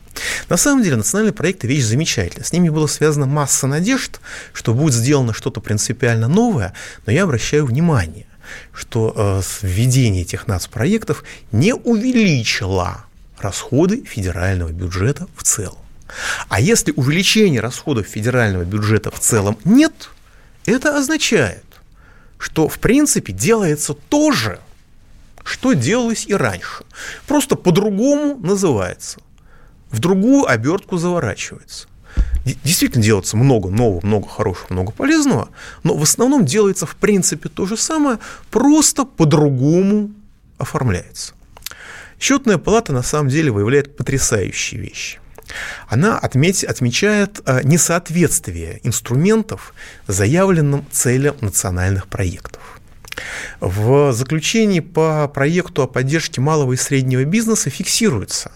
На 0.49 0.57
самом 0.57 0.83
деле 0.83 0.95
национальные 0.95 1.33
проекты– 1.33 1.67
вещь 1.69 1.83
замечательная. 1.83 2.45
С 2.45 2.53
ними 2.53 2.69
была 2.69 2.87
связана 2.87 3.25
масса 3.25 3.67
надежд, 3.67 4.19
что 4.53 4.73
будет 4.73 4.93
сделано 4.93 5.33
что-то 5.33 5.61
принципиально 5.61 6.27
новое, 6.27 6.73
но 7.05 7.11
я 7.11 7.23
обращаю 7.23 7.65
внимание, 7.65 8.25
что 8.73 9.13
э, 9.15 9.41
введение 9.65 10.23
этих 10.23 10.47
нацпроектов 10.47 11.23
не 11.51 11.73
увеличило 11.73 13.05
расходы 13.39 14.03
федерального 14.03 14.71
бюджета 14.71 15.27
в 15.35 15.43
целом. 15.43 15.77
А 16.47 16.59
если 16.59 16.91
увеличения 16.95 17.59
расходов 17.59 18.07
федерального 18.07 18.63
бюджета 18.63 19.11
в 19.11 19.19
целом 19.19 19.57
нет, 19.63 20.09
это 20.65 20.97
означает, 20.97 21.63
что 22.37 22.67
в 22.67 22.79
принципе 22.79 23.31
делается 23.31 23.93
то 23.93 24.31
же, 24.31 24.59
что 25.43 25.73
делалось 25.73 26.25
и 26.27 26.33
раньше. 26.33 26.83
Просто 27.27 27.55
по-другому 27.55 28.37
называется 28.37 29.19
в 29.91 29.99
другую 29.99 30.49
обертку 30.49 30.97
заворачивается. 30.97 31.87
Действительно 32.63 33.03
делается 33.03 33.37
много 33.37 33.69
нового, 33.69 34.05
много 34.05 34.27
хорошего, 34.27 34.67
много 34.69 34.91
полезного, 34.91 35.49
но 35.83 35.95
в 35.95 36.03
основном 36.03 36.45
делается 36.45 36.85
в 36.85 36.95
принципе 36.95 37.49
то 37.49 37.65
же 37.65 37.77
самое, 37.77 38.19
просто 38.49 39.05
по-другому 39.05 40.11
оформляется. 40.57 41.33
Счетная 42.19 42.57
палата 42.57 42.91
на 42.91 43.03
самом 43.03 43.29
деле 43.29 43.51
выявляет 43.51 43.95
потрясающие 43.95 44.81
вещи. 44.81 45.19
Она 45.87 46.17
отметь, 46.17 46.63
отмечает 46.63 47.41
а, 47.45 47.63
несоответствие 47.63 48.79
инструментов 48.83 49.73
заявленным 50.07 50.85
целям 50.91 51.35
национальных 51.41 52.07
проектов. 52.07 52.78
В 53.59 54.13
заключении 54.13 54.79
по 54.79 55.27
проекту 55.27 55.83
о 55.83 55.87
поддержке 55.87 56.41
малого 56.41 56.73
и 56.73 56.77
среднего 56.77 57.23
бизнеса 57.23 57.69
фиксируется, 57.69 58.51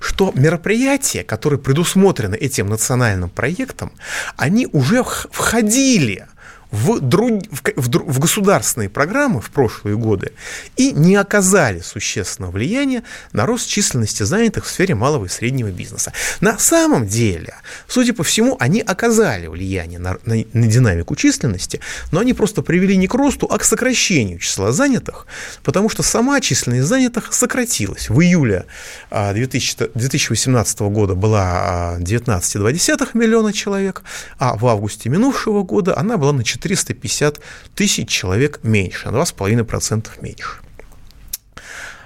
что 0.00 0.32
мероприятия, 0.34 1.24
которые 1.24 1.58
предусмотрены 1.58 2.36
этим 2.36 2.68
национальным 2.68 3.30
проектом, 3.30 3.92
они 4.36 4.68
уже 4.72 5.02
входили 5.04 6.26
в, 6.74 7.00
друг, 7.00 7.42
в, 7.52 7.62
в, 7.76 7.88
в 7.88 8.18
государственные 8.18 8.88
программы 8.88 9.40
в 9.40 9.50
прошлые 9.50 9.96
годы 9.96 10.32
и 10.76 10.90
не 10.90 11.14
оказали 11.14 11.78
существенного 11.78 12.50
влияния 12.50 13.04
на 13.32 13.46
рост 13.46 13.68
численности 13.68 14.24
занятых 14.24 14.66
в 14.66 14.70
сфере 14.70 14.96
малого 14.96 15.26
и 15.26 15.28
среднего 15.28 15.68
бизнеса. 15.68 16.12
На 16.40 16.58
самом 16.58 17.06
деле, 17.06 17.54
судя 17.86 18.12
по 18.12 18.24
всему, 18.24 18.56
они 18.58 18.80
оказали 18.80 19.46
влияние 19.46 20.00
на, 20.00 20.18
на, 20.24 20.44
на 20.52 20.66
динамику 20.66 21.14
численности, 21.14 21.80
но 22.10 22.20
они 22.20 22.34
просто 22.34 22.62
привели 22.62 22.96
не 22.96 23.06
к 23.06 23.14
росту, 23.14 23.46
а 23.48 23.58
к 23.58 23.64
сокращению 23.64 24.40
числа 24.40 24.72
занятых, 24.72 25.26
потому 25.62 25.88
что 25.88 26.02
сама 26.02 26.40
численность 26.40 26.88
занятых 26.88 27.32
сократилась. 27.32 28.08
В 28.10 28.20
июле 28.20 28.66
2000, 29.10 29.90
2018 29.94 30.80
года 30.80 31.14
была 31.14 31.98
19,2 32.00 33.10
миллиона 33.14 33.52
человек, 33.52 34.02
а 34.38 34.56
в 34.56 34.66
августе 34.66 35.08
минувшего 35.08 35.62
года 35.62 35.96
она 35.96 36.16
была 36.16 36.32
на 36.32 36.42
4 36.42 36.63
350 36.64 37.40
тысяч 37.74 38.08
человек 38.08 38.60
меньше, 38.62 39.10
на 39.10 39.16
2,5% 39.18 40.08
меньше. 40.22 40.60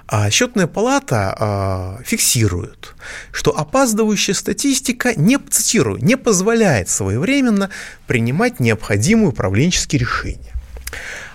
А 0.08 0.28
счетная 0.30 0.66
палата 0.66 1.36
а, 1.38 2.00
фиксирует, 2.04 2.94
что 3.30 3.56
опаздывающая 3.56 4.34
статистика 4.34 5.14
не, 5.14 5.38
цитирую, 5.38 6.02
не 6.02 6.16
позволяет 6.16 6.88
своевременно 6.88 7.70
принимать 8.08 8.58
необходимые 8.58 9.28
управленческие 9.28 10.00
решения. 10.00 10.54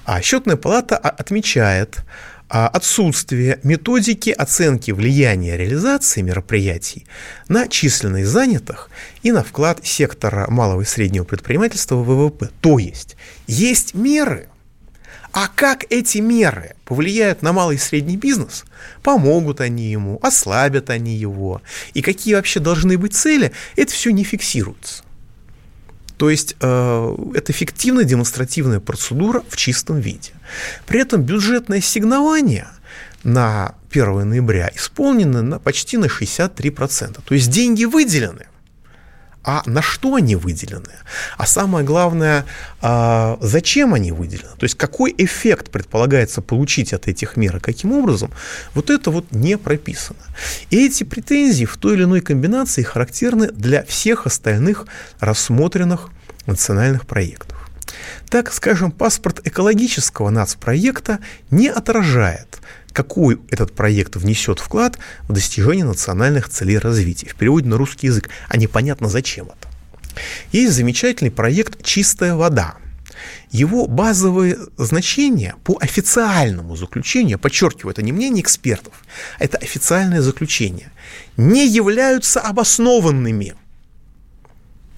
А 0.06 0.22
счетная 0.22 0.58
палата 0.58 0.98
отмечает, 0.98 2.00
отсутствие 2.54 3.60
методики 3.64 4.30
оценки 4.30 4.92
влияния 4.92 5.58
реализации 5.58 6.22
мероприятий 6.22 7.08
на 7.48 7.68
численность 7.68 8.30
занятых 8.30 8.92
и 9.24 9.32
на 9.32 9.44
вклад 9.44 9.80
сектора 9.84 10.48
малого 10.50 10.82
и 10.82 10.86
среднего 10.86 11.24
предпринимательства 11.24 11.96
в 11.96 12.06
ВВП. 12.06 12.52
То 12.62 12.78
есть 12.78 13.18
есть 13.48 13.96
меры, 13.96 14.50
а 15.32 15.48
как 15.48 15.86
эти 15.90 16.20
меры 16.20 16.76
повлияют 16.86 17.42
на 17.42 17.54
малый 17.54 17.78
и 17.78 17.80
средний 17.80 18.18
бизнес? 18.18 18.66
Помогут 19.02 19.60
они 19.60 19.90
ему, 19.90 20.20
ослабят 20.22 20.92
они 20.92 21.16
его? 21.16 21.64
И 21.96 22.04
какие 22.04 22.36
вообще 22.36 22.60
должны 22.60 23.00
быть 23.00 23.16
цели? 23.16 23.52
Это 23.76 23.92
все 23.92 24.12
не 24.12 24.24
фиксируется. 24.24 25.04
То 26.18 26.30
есть 26.30 26.56
э, 26.60 27.16
это 27.36 27.54
фиктивная 27.54 28.04
демонстративная 28.04 28.80
процедура 28.80 29.44
в 29.50 29.58
чистом 29.58 30.00
виде. 30.00 30.32
При 30.86 31.02
этом 31.02 31.24
бюджетное 31.24 31.80
ассигнование 31.80 32.68
на 33.24 33.76
1 33.92 34.30
ноября 34.30 34.72
исполнено 34.76 35.42
на, 35.42 35.60
почти 35.60 35.98
на 35.98 36.06
63%. 36.06 37.20
То 37.24 37.34
есть 37.34 37.50
деньги 37.50 37.86
выделены, 37.86 38.48
а 39.44 39.62
на 39.66 39.82
что 39.82 40.16
они 40.16 40.36
выделены, 40.36 40.94
а 41.38 41.46
самое 41.46 41.86
главное, 41.86 42.46
а 42.82 43.38
зачем 43.42 43.94
они 43.94 44.12
выделены, 44.12 44.56
то 44.58 44.64
есть 44.64 44.76
какой 44.76 45.14
эффект 45.18 45.70
предполагается 45.70 46.42
получить 46.42 46.94
от 46.94 47.08
этих 47.08 47.38
мер 47.38 47.58
и 47.58 47.60
каким 47.60 47.92
образом, 47.92 48.32
вот 48.74 48.90
это 48.90 49.12
вот 49.12 49.32
не 49.32 49.58
прописано. 49.58 50.20
И 50.70 50.86
эти 50.86 51.04
претензии 51.04 51.66
в 51.66 51.78
той 51.78 51.96
или 51.96 52.04
иной 52.04 52.22
комбинации 52.22 52.84
характерны 52.84 53.52
для 53.52 53.84
всех 53.84 54.26
остальных 54.26 54.86
рассмотренных 55.20 56.10
национальных 56.46 57.06
проектов. 57.06 57.58
Так, 58.30 58.52
скажем, 58.52 58.92
паспорт 58.92 59.46
экологического 59.46 60.30
нацпроекта 60.30 61.20
не 61.52 61.68
отражает 61.68 62.60
какой 62.94 63.42
этот 63.50 63.74
проект 63.74 64.16
внесет 64.16 64.60
вклад 64.60 64.98
в 65.28 65.34
достижение 65.34 65.86
национальных 65.86 66.48
целей 66.50 66.78
развития. 66.78 67.30
В 67.30 67.36
переводе 67.36 67.68
на 67.68 67.78
русский 67.78 68.08
язык, 68.08 68.30
а 68.48 68.58
непонятно 68.58 69.10
зачем 69.10 69.48
это. 69.48 69.68
Есть 70.52 70.74
замечательный 70.74 71.32
проект 71.32 71.84
«Чистая 71.84 72.36
вода». 72.36 72.76
Его 73.52 73.88
базовые 73.88 74.58
значения 74.78 75.56
по 75.64 75.78
официальному 75.80 76.76
заключению, 76.76 77.40
подчеркиваю, 77.40 77.92
это 77.92 78.02
не 78.02 78.12
мнение 78.12 78.42
экспертов, 78.42 78.94
это 79.40 79.58
официальное 79.58 80.22
заключение, 80.22 80.92
не 81.38 81.68
являются 81.68 82.42
обоснованными. 82.42 83.56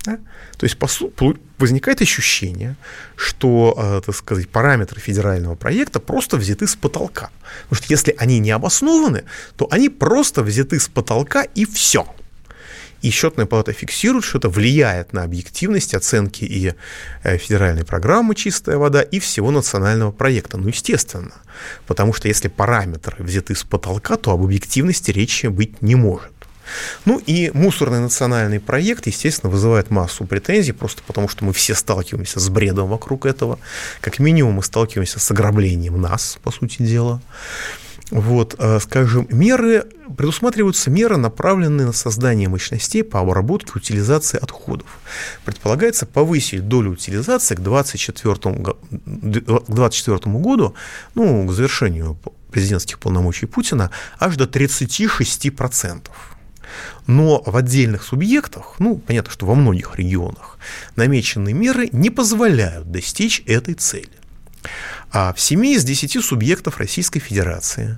Да? 0.05 0.19
То 0.57 0.65
есть 0.65 0.77
возникает 1.57 2.01
ощущение, 2.01 2.75
что, 3.15 3.73
э, 3.77 4.01
так 4.05 4.15
сказать, 4.15 4.49
параметры 4.49 4.99
федерального 4.99 5.55
проекта 5.55 5.99
просто 5.99 6.37
взяты 6.37 6.67
с 6.67 6.75
потолка. 6.75 7.29
Потому 7.63 7.83
что 7.83 7.93
если 7.93 8.15
они 8.17 8.39
не 8.39 8.51
обоснованы, 8.51 9.23
то 9.57 9.67
они 9.71 9.89
просто 9.89 10.43
взяты 10.43 10.79
с 10.79 10.87
потолка 10.87 11.43
и 11.43 11.65
все. 11.65 12.05
И 13.05 13.11
счетная 13.11 13.45
палата 13.45 13.71
фиксирует, 13.71 14.25
что 14.25 14.39
это 14.39 14.49
влияет 14.49 15.13
на 15.13 15.23
объективность 15.23 15.93
оценки 15.93 16.43
и 16.43 16.73
э, 17.23 17.37
федеральной 17.37 17.85
программы 17.85 18.33
«Чистая 18.33 18.77
вода», 18.77 19.01
и 19.01 19.19
всего 19.19 19.51
национального 19.51 20.11
проекта. 20.11 20.57
Ну, 20.57 20.69
естественно. 20.69 21.33
Потому 21.85 22.13
что 22.13 22.27
если 22.27 22.47
параметры 22.47 23.23
взяты 23.23 23.53
с 23.53 23.63
потолка, 23.63 24.15
то 24.15 24.31
об 24.31 24.41
объективности 24.41 25.11
речи 25.11 25.47
быть 25.47 25.83
не 25.83 25.95
может. 25.95 26.34
Ну 27.05 27.21
и 27.25 27.51
мусорный 27.53 27.99
национальный 27.99 28.59
проект, 28.59 29.07
естественно, 29.07 29.51
вызывает 29.51 29.91
массу 29.91 30.25
претензий, 30.25 30.71
просто 30.71 31.01
потому 31.05 31.27
что 31.27 31.45
мы 31.45 31.53
все 31.53 31.75
сталкиваемся 31.75 32.39
с 32.39 32.49
бредом 32.49 32.87
вокруг 32.87 33.25
этого. 33.25 33.59
Как 34.01 34.19
минимум 34.19 34.55
мы 34.55 34.63
сталкиваемся 34.63 35.19
с 35.19 35.31
ограблением 35.31 36.01
нас, 36.01 36.37
по 36.43 36.51
сути 36.51 36.81
дела. 36.81 37.21
Вот, 38.11 38.55
э, 38.59 38.79
скажем, 38.81 39.27
меры, 39.31 39.85
предусматриваются 40.15 40.91
меры, 40.91 41.17
направленные 41.17 41.87
на 41.87 41.93
создание 41.93 42.47
мощностей 42.47 43.03
по 43.03 43.19
обработке 43.19 43.71
утилизации 43.75 44.37
отходов. 44.37 44.87
Предполагается 45.43 46.05
повысить 46.05 46.67
долю 46.67 46.91
утилизации 46.91 47.55
к 47.55 47.61
2024, 47.61 48.63
к 48.63 48.75
2024 48.91 50.37
году, 50.37 50.75
ну, 51.15 51.47
к 51.47 51.51
завершению 51.51 52.17
президентских 52.51 52.99
полномочий 52.99 53.47
Путина, 53.47 53.89
аж 54.19 54.35
до 54.35 54.45
36%. 54.45 56.11
Но 57.07 57.41
в 57.45 57.55
отдельных 57.55 58.03
субъектах, 58.03 58.75
ну, 58.79 58.97
понятно, 58.97 59.31
что 59.31 59.45
во 59.45 59.55
многих 59.55 59.95
регионах, 59.95 60.57
намеченные 60.95 61.53
меры 61.53 61.89
не 61.91 62.09
позволяют 62.09 62.91
достичь 62.91 63.43
этой 63.45 63.75
цели. 63.75 64.09
А 65.11 65.33
в 65.33 65.39
7 65.39 65.65
из 65.67 65.83
10 65.83 66.23
субъектов 66.23 66.77
Российской 66.77 67.19
Федерации 67.19 67.97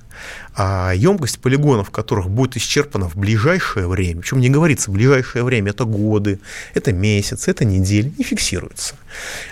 а 0.55 0.91
емкость 0.91 1.39
полигонов, 1.39 1.91
которых 1.91 2.29
будет 2.29 2.57
исчерпана 2.57 3.07
в 3.07 3.15
ближайшее 3.15 3.87
время, 3.87 4.21
причем 4.21 4.39
не 4.39 4.49
говорится 4.49 4.91
ближайшее 4.91 5.43
время, 5.43 5.69
это 5.69 5.85
годы, 5.85 6.39
это 6.73 6.91
месяцы, 6.91 7.51
это 7.51 7.63
недели, 7.63 8.11
не 8.17 8.23
фиксируется. 8.23 8.95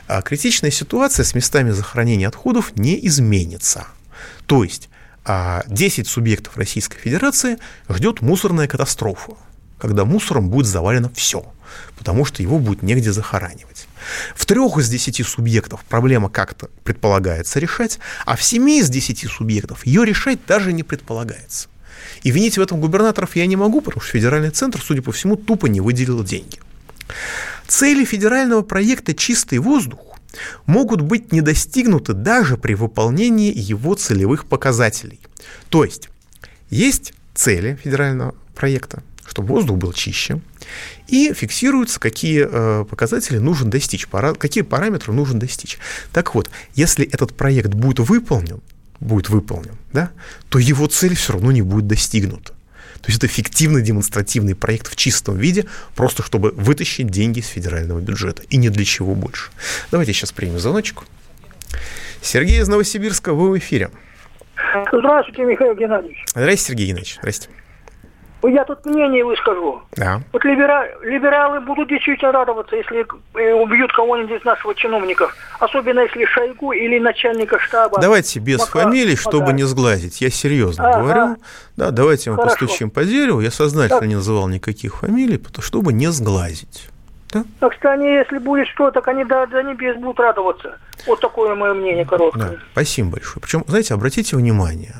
А 0.07 0.21
критичная 0.21 0.71
ситуация 0.71 1.23
с 1.23 1.35
местами 1.35 1.69
захоронения 1.71 2.27
отходов 2.27 2.75
не 2.75 3.05
изменится. 3.07 3.87
То 4.47 4.63
есть 4.63 4.89
10 5.25 6.05
а 6.05 6.09
субъектов 6.09 6.55
Российской 6.57 6.99
Федерации 6.99 7.57
ждет 7.89 8.21
мусорная 8.21 8.67
катастрофа, 8.67 9.33
когда 9.79 10.05
мусором 10.05 10.49
будет 10.49 10.67
завалено 10.67 11.09
все, 11.15 11.51
потому 11.97 12.25
что 12.25 12.43
его 12.43 12.59
будет 12.59 12.83
негде 12.83 13.11
захоранивать. 13.11 13.87
В 14.35 14.45
трех 14.45 14.77
из 14.77 14.87
десяти 14.87 15.23
субъектов 15.23 15.83
проблема 15.85 16.29
как-то 16.29 16.69
предполагается 16.83 17.59
решать, 17.59 17.99
а 18.25 18.35
в 18.35 18.43
семи 18.43 18.79
из 18.79 18.89
десяти 18.89 19.27
субъектов 19.27 19.85
ее 19.85 20.05
решать 20.05 20.39
даже 20.45 20.73
не 20.73 20.83
предполагается. 20.83 21.69
И 22.21 22.29
винить 22.29 22.57
в 22.57 22.61
этом 22.61 22.79
губернаторов 22.79 23.35
я 23.35 23.47
не 23.47 23.55
могу, 23.55 23.81
потому 23.81 24.01
что 24.01 24.11
федеральный 24.11 24.51
центр, 24.51 24.79
судя 24.81 25.01
по 25.01 25.11
всему, 25.11 25.35
тупо 25.35 25.65
не 25.65 25.81
выделил 25.81 26.23
деньги. 26.23 26.59
Цели 27.67 28.05
федерального 28.05 28.61
проекта 28.61 29.15
«Чистый 29.15 29.57
воздух» 29.57 30.14
могут 30.65 31.01
быть 31.01 31.31
не 31.31 31.41
достигнуты 31.41 32.13
даже 32.13 32.57
при 32.57 32.73
выполнении 32.73 33.53
его 33.55 33.95
целевых 33.95 34.45
показателей. 34.45 35.19
То 35.69 35.83
есть 35.83 36.09
есть 36.69 37.13
цели 37.33 37.77
федерального 37.83 38.35
проекта, 38.53 39.03
чтобы 39.27 39.49
воздух 39.49 39.77
был 39.77 39.93
чище, 39.93 40.41
и 41.07 41.33
фиксируются, 41.33 41.99
какие 41.99 42.47
э, 42.49 42.85
показатели 42.85 43.37
нужно 43.37 43.69
достичь, 43.69 44.07
пара, 44.07 44.33
какие 44.33 44.63
параметры 44.63 45.13
нужно 45.13 45.39
достичь. 45.39 45.77
Так 46.11 46.33
вот, 46.33 46.49
если 46.73 47.05
этот 47.05 47.35
проект 47.35 47.73
будет 47.73 47.99
выполнен, 47.99 48.61
будет 48.99 49.29
выполнен, 49.29 49.77
да, 49.93 50.11
то 50.49 50.57
его 50.57 50.87
цель 50.87 51.15
все 51.15 51.33
равно 51.33 51.51
не 51.51 51.61
будет 51.61 51.87
достигнута. 51.87 52.54
То 53.05 53.11
есть 53.11 53.23
это 53.23 53.27
фиктивный 53.27 53.83
демонстративный 53.83 54.55
проект 54.55 54.91
в 54.91 54.95
чистом 54.95 55.37
виде, 55.37 55.65
просто 55.95 56.23
чтобы 56.23 56.49
вытащить 56.51 57.07
деньги 57.07 57.39
из 57.39 57.47
федерального 57.47 57.99
бюджета. 57.99 58.41
И 58.49 58.57
ни 58.57 58.69
для 58.69 58.83
чего 58.83 59.13
больше. 59.13 59.51
Давайте 59.91 60.11
сейчас 60.11 60.31
примем 60.31 60.57
звоночек. 60.57 61.03
Сергей 62.21 62.59
из 62.59 62.67
Новосибирска, 62.67 63.33
вы 63.33 63.51
в 63.51 63.57
эфире. 63.59 63.91
Здравствуйте, 64.91 65.43
Михаил 65.43 65.75
Геннадьевич. 65.75 66.17
Здравствуйте, 66.29 66.63
Сергей 66.63 66.87
Геннадьевич. 66.87 67.17
Здравствуйте. 67.19 67.64
Я 68.47 68.65
тут 68.65 68.85
мнение 68.85 69.23
выскажу. 69.23 69.81
Да. 69.95 70.21
Вот 70.33 70.43
либера... 70.43 70.87
либералы 71.01 71.59
будут 71.61 71.89
действительно 71.89 72.31
радоваться, 72.31 72.75
если 72.75 73.05
э, 73.35 73.53
убьют 73.53 73.91
кого-нибудь 73.93 74.39
из 74.39 74.45
наших 74.45 74.75
чиновников. 74.75 75.35
Особенно 75.59 76.01
если 76.01 76.25
Шойгу 76.25 76.71
или 76.71 76.99
начальника 76.99 77.59
штаба. 77.59 77.99
Давайте 77.99 78.39
без 78.39 78.59
Мака... 78.59 78.79
фамилий, 78.79 79.15
чтобы 79.15 79.47
Мака... 79.47 79.53
не 79.53 79.63
сглазить. 79.63 80.21
Я 80.21 80.29
серьезно 80.29 80.89
а, 80.89 81.01
говорю. 81.01 81.35
Да, 81.77 81.91
давайте 81.91 82.31
мы 82.31 82.37
Хорошо. 82.37 82.57
постучим 82.57 82.89
по 82.89 83.03
дереву. 83.03 83.41
Я 83.41 83.51
сознательно 83.51 83.99
так. 83.99 84.09
не 84.09 84.15
называл 84.15 84.47
никаких 84.47 84.97
фамилий, 84.97 85.41
чтобы 85.59 85.93
не 85.93 86.07
сглазить. 86.07 86.89
Да? 87.35 87.43
Так 87.59 87.73
что 87.73 87.91
они, 87.91 88.07
если 88.07 88.37
будет 88.37 88.67
что, 88.69 88.91
так 88.91 89.07
они 89.07 89.25
до, 89.25 89.45
до 89.47 89.61
небес 89.61 89.97
будут 89.97 90.19
радоваться. 90.19 90.77
Вот 91.05 91.19
такое 91.19 91.53
мое 91.55 91.73
мнение 91.73 92.05
короткое. 92.05 92.51
Да, 92.51 92.55
спасибо 92.71 93.11
большое. 93.11 93.41
Причем, 93.41 93.63
знаете, 93.67 93.93
обратите 93.93 94.37
внимание, 94.37 94.95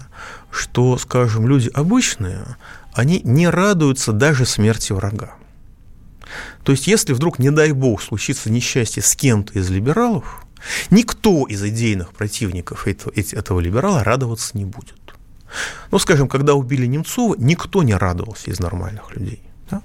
что, 0.56 0.98
скажем, 0.98 1.48
люди 1.48 1.70
обычные, 1.74 2.58
они 2.94 3.22
не 3.24 3.50
радуются 3.50 4.14
даже 4.14 4.46
смерти 4.46 4.94
врага. 4.94 5.34
То 6.64 6.72
есть, 6.72 6.88
если 6.88 7.14
вдруг, 7.14 7.40
не 7.40 7.52
дай 7.52 7.72
бог, 7.72 8.02
случится 8.02 8.50
несчастье 8.50 9.04
с 9.04 9.16
кем-то 9.16 9.60
из 9.60 9.70
либералов, 9.70 10.46
никто 10.90 11.46
из 11.46 11.64
идейных 11.64 12.14
противников 12.14 12.88
этого, 12.88 13.14
этого 13.16 13.60
либерала 13.60 14.04
радоваться 14.04 14.58
не 14.58 14.66
будет. 14.66 14.96
Ну, 15.92 16.00
скажем, 16.00 16.28
когда 16.28 16.56
убили 16.56 16.86
Немцова, 16.86 17.36
никто 17.38 17.84
не 17.84 17.94
радовался 17.94 18.50
из 18.50 18.60
нормальных 18.60 19.16
людей. 19.16 19.42
Да? 19.70 19.82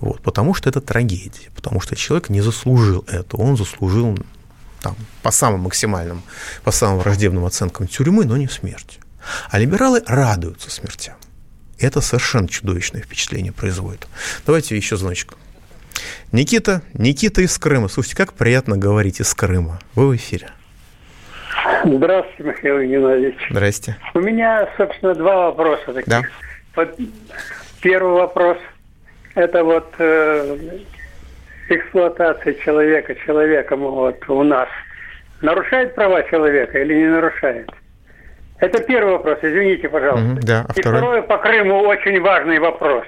Вот, 0.00 0.22
потому 0.22 0.54
что 0.54 0.70
это 0.70 0.80
трагедия, 0.80 1.50
потому 1.54 1.80
что 1.80 1.96
человек 1.96 2.30
не 2.30 2.40
заслужил 2.40 3.04
этого, 3.08 3.42
он 3.42 3.56
заслужил 3.56 4.18
там, 4.80 4.96
по 5.22 5.30
самым 5.30 5.60
максимальным, 5.60 6.22
по 6.64 6.70
самым 6.70 6.98
враждебным 7.00 7.44
оценкам 7.44 7.86
тюрьмы, 7.86 8.24
но 8.24 8.36
не 8.36 8.48
смерти. 8.48 9.00
А 9.50 9.58
либералы 9.58 10.02
радуются 10.06 10.70
смертям. 10.70 11.16
Это 11.78 12.00
совершенно 12.00 12.48
чудовищное 12.48 13.02
впечатление 13.02 13.52
производит. 13.52 14.06
Давайте 14.46 14.76
еще 14.76 14.96
звоночек. 14.96 15.34
Никита, 16.32 16.82
Никита 16.94 17.40
из 17.42 17.56
Крыма. 17.58 17.88
Слушайте, 17.88 18.16
как 18.16 18.32
приятно 18.32 18.76
говорить 18.76 19.20
из 19.20 19.32
Крыма. 19.34 19.78
Вы 19.94 20.08
в 20.08 20.16
эфире. 20.16 20.48
Здравствуйте, 21.84 22.42
Михаил 22.42 22.80
Геннадьевич. 22.82 23.38
Здрасте. 23.50 23.96
У 24.14 24.20
меня, 24.20 24.68
собственно, 24.76 25.14
два 25.14 25.46
вопроса 25.46 25.92
таких. 25.92 26.08
Да. 26.08 26.22
Вот 26.74 26.98
первый 27.80 28.12
вопрос– 28.12 28.58
это 29.34 29.64
вот 29.64 29.92
э, 29.98 30.78
эксплуатация 31.68 32.54
человека 32.54 33.14
человеком 33.14 33.80
вот 33.80 34.28
у 34.28 34.42
нас. 34.42 34.68
Нарушает 35.40 35.94
права 35.94 36.22
человека 36.24 36.80
или 36.80 36.94
не 36.94 37.06
нарушает? 37.06 37.70
Это 38.60 38.82
первый 38.82 39.12
вопрос, 39.12 39.38
извините, 39.42 39.88
пожалуйста. 39.88 40.32
Угу, 40.32 40.40
да, 40.42 40.66
а 40.68 40.72
И 40.74 40.80
второй? 40.80 40.98
второй 41.00 41.22
по 41.22 41.38
Крыму 41.38 41.80
очень 41.80 42.20
важный 42.20 42.58
вопрос. 42.58 43.04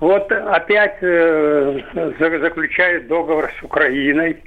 Вот 0.00 0.30
опять 0.30 0.96
э, 1.00 1.80
заключают 2.18 3.08
договор 3.08 3.50
с 3.58 3.62
Украиной, 3.62 4.42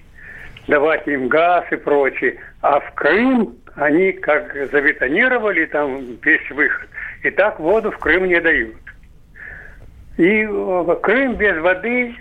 давать 0.68 1.08
им 1.08 1.28
газ 1.28 1.66
и 1.72 1.76
прочее. 1.76 2.38
А 2.62 2.80
в 2.80 2.94
Крым 2.94 3.56
они 3.76 4.12
как 4.14 4.54
забетонировали 4.72 5.66
там 5.66 6.18
весь 6.24 6.50
выход. 6.52 6.90
И 7.24 7.32
так 7.32 7.60
воду 7.60 7.92
в 7.92 7.98
Крым 7.98 8.28
не 8.28 8.40
дают. 8.40 8.76
И 10.18 10.46
э, 10.50 10.96
Крым 11.02 11.36
без 11.36 11.58
воды, 11.62 12.16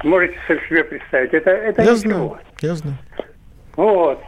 сможете 0.00 0.36
себе 0.68 0.84
представить, 0.84 1.32
это, 1.32 1.50
это 1.50 1.82
я 1.82 1.92
ничего. 1.92 1.98
Знаю, 1.98 2.38
я 2.60 2.74
знаю. 2.74 2.96
Вот. 3.76 4.22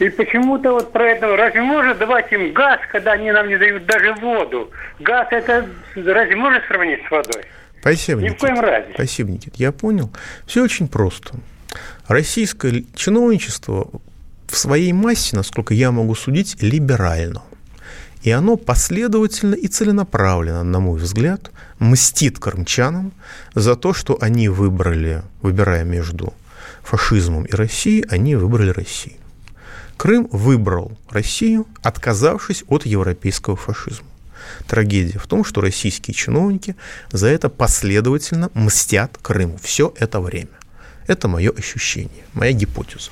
И 0.00 0.08
почему-то 0.08 0.72
вот 0.72 0.92
про 0.92 1.10
это, 1.10 1.36
разве 1.36 1.60
можно 1.60 1.94
давать 1.94 2.32
им 2.32 2.54
газ, 2.54 2.80
когда 2.90 3.12
они 3.12 3.30
нам 3.32 3.48
не 3.48 3.58
дают 3.58 3.84
даже 3.84 4.14
воду? 4.14 4.70
Газ 4.98 5.28
это 5.30 5.68
разве 5.94 6.36
можно 6.36 6.58
сравнить 6.66 7.00
с 7.06 7.10
водой? 7.10 7.44
Спасибо, 7.80 8.20
Ни 8.22 8.24
Никит. 8.24 8.38
в 8.38 8.40
коем 8.40 8.60
разе. 8.60 8.88
Спасибо, 8.94 9.30
Никит. 9.30 9.56
Я 9.56 9.72
понял. 9.72 10.10
Все 10.46 10.62
очень 10.62 10.88
просто. 10.88 11.34
Российское 12.08 12.84
чиновничество 12.94 13.90
в 14.48 14.56
своей 14.56 14.92
массе, 14.94 15.36
насколько 15.36 15.74
я 15.74 15.92
могу 15.92 16.14
судить, 16.14 16.56
либерально. 16.62 17.42
И 18.22 18.30
оно 18.30 18.56
последовательно 18.56 19.54
и 19.54 19.68
целенаправленно, 19.68 20.64
на 20.64 20.80
мой 20.80 20.98
взгляд, 20.98 21.50
мстит 21.78 22.38
крымчанам 22.38 23.12
за 23.54 23.76
то, 23.76 23.92
что 23.92 24.16
они 24.20 24.48
выбрали, 24.48 25.22
выбирая 25.42 25.84
между 25.84 26.32
фашизмом 26.82 27.44
и 27.44 27.54
Россией, 27.54 28.06
они 28.08 28.34
выбрали 28.34 28.70
Россию. 28.70 29.19
Крым 30.00 30.28
выбрал 30.32 30.92
Россию, 31.10 31.66
отказавшись 31.82 32.64
от 32.68 32.86
европейского 32.86 33.54
фашизма. 33.54 34.06
трагедия 34.66 35.18
в 35.18 35.26
том, 35.26 35.44
что 35.44 35.60
российские 35.60 36.14
чиновники 36.14 36.74
за 37.12 37.26
это 37.26 37.50
последовательно 37.50 38.48
мстят 38.54 39.18
Крыму 39.20 39.58
все 39.62 39.92
это 39.98 40.22
время. 40.22 40.48
Это 41.06 41.28
мое 41.28 41.50
ощущение, 41.50 42.24
моя 42.32 42.52
гипотеза. 42.52 43.10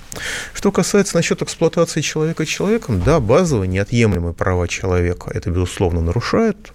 Что 0.55 0.72
касается 0.72 1.14
насчет 1.16 1.43
эксплуатации 1.43 2.01
человека 2.01 2.47
человеком, 2.47 3.03
да, 3.03 3.20
базовые, 3.20 3.68
неотъемлемые 3.68 4.32
права 4.32 4.66
человека 4.66 5.30
это, 5.34 5.51
безусловно, 5.51 6.01
нарушают. 6.01 6.72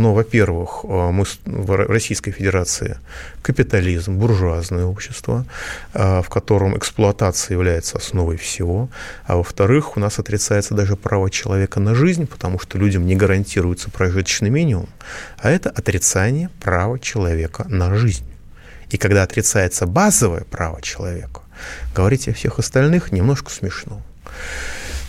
Но, 0.00 0.14
во-первых, 0.14 0.80
э, 0.84 1.10
мы 1.10 1.24
в 1.44 1.76
Российской 1.76 2.30
Федерации 2.30 2.96
капитализм, 3.42 4.16
буржуазное 4.16 4.86
общество, 4.86 5.44
э, 5.92 6.22
в 6.22 6.28
котором 6.30 6.74
эксплуатация 6.74 7.54
является 7.54 7.98
основой 7.98 8.38
всего. 8.38 8.88
А 9.26 9.36
во-вторых, 9.36 9.98
у 9.98 10.00
нас 10.00 10.18
отрицается 10.18 10.74
даже 10.74 10.96
право 10.96 11.28
человека 11.28 11.80
на 11.80 11.94
жизнь, 11.94 12.26
потому 12.26 12.58
что 12.58 12.78
людям 12.78 13.04
не 13.04 13.14
гарантируется 13.14 13.90
прожиточный 13.90 14.48
минимум. 14.48 14.88
А 15.36 15.50
это 15.50 15.68
отрицание 15.68 16.48
права 16.60 16.98
человека 16.98 17.66
на 17.68 17.94
жизнь. 17.94 18.24
И 18.88 18.96
когда 18.96 19.22
отрицается 19.22 19.86
базовое 19.86 20.44
право 20.44 20.80
человека, 20.80 21.42
говорить 21.94 22.26
о 22.28 22.32
всех 22.32 22.58
остальных 22.58 23.12
немножко 23.12 23.50
смешно. 23.50 24.00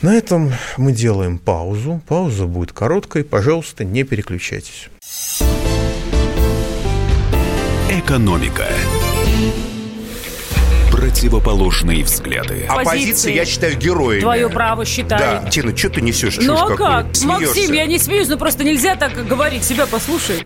На 0.02 0.16
этом 0.16 0.52
мы 0.78 0.94
делаем 0.94 1.38
паузу. 1.38 2.02
Пауза 2.08 2.48
будет 2.48 2.72
короткой. 2.72 3.24
Пожалуйста, 3.24 3.84
не 3.84 4.04
переключайтесь. 4.04 4.90
Экономика. 7.88 8.66
Противоположные 10.92 12.04
взгляды. 12.04 12.66
Оппозиция, 12.68 13.34
я 13.34 13.46
считаю, 13.46 13.78
героями. 13.78 14.22
Твое 14.22 14.50
право 14.50 14.86
считаю. 14.86 15.44
Да, 15.44 15.50
Тина, 15.50 15.78
что 15.78 15.90
ты 15.92 16.02
несешь? 16.02 16.38
Ну 16.42 16.54
а 16.56 16.68
как? 16.68 16.78
какую? 16.78 17.28
Максим, 17.28 17.54
Смеешься. 17.54 17.74
я 17.74 17.86
не 17.86 18.00
смеюсь, 18.00 18.28
но 18.28 18.38
просто 18.38 18.64
нельзя 18.64 18.96
так 18.96 19.14
говорить. 19.28 19.64
Себя 19.64 19.86
послушай. 19.86 20.46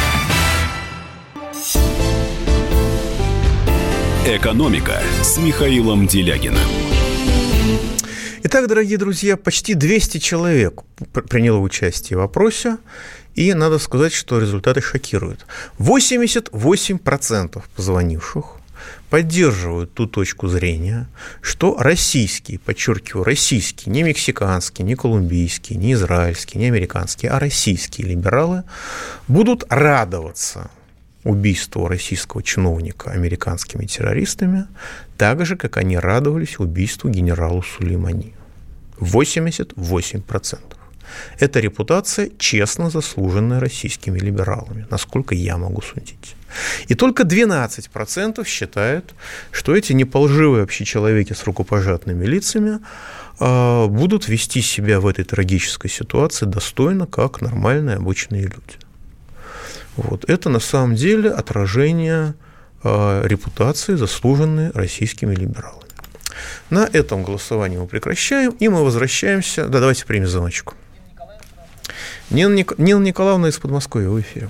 «Экономика» 4.37 5.01
с 5.21 5.37
Михаилом 5.37 6.07
Делягиным. 6.07 6.57
Итак, 8.43 8.67
дорогие 8.67 8.97
друзья, 8.97 9.35
почти 9.35 9.73
200 9.73 10.19
человек 10.19 10.83
пр- 11.11 11.27
приняло 11.27 11.57
участие 11.57 12.17
в 12.17 12.21
опросе, 12.21 12.77
и 13.35 13.53
надо 13.53 13.77
сказать, 13.77 14.13
что 14.13 14.39
результаты 14.39 14.79
шокируют. 14.79 15.45
88% 15.79 17.61
позвонивших 17.75 18.45
поддерживают 19.09 19.93
ту 19.93 20.07
точку 20.07 20.47
зрения, 20.47 21.09
что 21.41 21.75
российские, 21.77 22.57
подчеркиваю, 22.57 23.25
российские, 23.25 23.91
не 23.91 24.03
мексиканские, 24.03 24.85
не 24.85 24.95
колумбийские, 24.95 25.77
не 25.77 25.91
израильские, 25.91 26.61
не 26.61 26.67
американские, 26.67 27.31
а 27.31 27.39
российские 27.39 28.07
либералы 28.07 28.63
будут 29.27 29.65
радоваться 29.67 30.71
убийству 31.23 31.87
российского 31.87 32.43
чиновника 32.43 33.11
американскими 33.11 33.85
террористами, 33.85 34.65
так 35.17 35.45
же, 35.45 35.55
как 35.55 35.77
они 35.77 35.97
радовались 35.97 36.59
убийству 36.59 37.09
генералу 37.09 37.63
Сулеймани. 37.63 38.33
88%. 38.99 40.57
Эта 41.39 41.59
репутация 41.59 42.29
честно 42.37 42.89
заслуженная 42.89 43.59
российскими 43.59 44.19
либералами, 44.19 44.85
насколько 44.89 45.35
я 45.35 45.57
могу 45.57 45.81
судить. 45.81 46.35
И 46.87 46.95
только 46.95 47.23
12% 47.23 48.45
считают, 48.45 49.13
что 49.51 49.75
эти 49.75 49.93
неполживые 49.93 50.63
общечеловеки 50.63 51.33
с 51.33 51.43
рукопожатными 51.43 52.25
лицами 52.25 52.79
э, 53.39 53.87
будут 53.87 54.27
вести 54.27 54.61
себя 54.61 54.99
в 54.99 55.07
этой 55.07 55.25
трагической 55.25 55.89
ситуации 55.89 56.45
достойно, 56.45 57.07
как 57.07 57.41
нормальные 57.41 57.97
обычные 57.97 58.43
люди. 58.43 58.80
Вот. 59.97 60.29
Это 60.29 60.49
на 60.49 60.59
самом 60.59 60.95
деле 60.95 61.29
отражение 61.29 62.33
э, 62.83 63.27
репутации, 63.27 63.95
заслуженной 63.95 64.71
российскими 64.71 65.35
либералами. 65.35 65.81
На 66.69 66.87
этом 66.91 67.23
голосование 67.23 67.79
мы 67.79 67.87
прекращаем, 67.87 68.51
и 68.59 68.69
мы 68.69 68.83
возвращаемся. 68.83 69.67
Да, 69.67 69.79
давайте 69.79 70.05
примем 70.05 70.27
звоночку. 70.27 70.73
Нина, 72.29 72.53
Ник... 72.53 72.77
Нина 72.77 73.03
Николаевна 73.03 73.49
из 73.49 73.59
Подмосковья 73.59 74.09
в 74.09 74.19
эфире. 74.21 74.47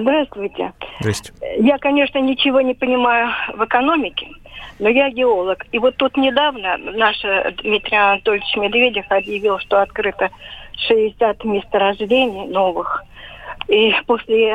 Здравствуйте. 0.00 0.72
Здрасте. 1.00 1.32
Я, 1.58 1.78
конечно, 1.78 2.18
ничего 2.18 2.60
не 2.60 2.74
понимаю 2.74 3.30
в 3.54 3.64
экономике, 3.64 4.28
но 4.78 4.88
я 4.88 5.10
геолог. 5.10 5.66
И 5.72 5.78
вот 5.78 5.96
тут 5.96 6.16
недавно 6.16 6.76
наш 6.78 7.20
Дмитрий 7.62 7.96
Анатольевич 7.96 8.56
Медведев 8.56 9.04
объявил, 9.10 9.58
что 9.58 9.82
открыто 9.82 10.30
60 10.88 11.44
месторождений 11.44 12.46
новых. 12.46 13.04
И 13.68 13.94
после 14.06 14.54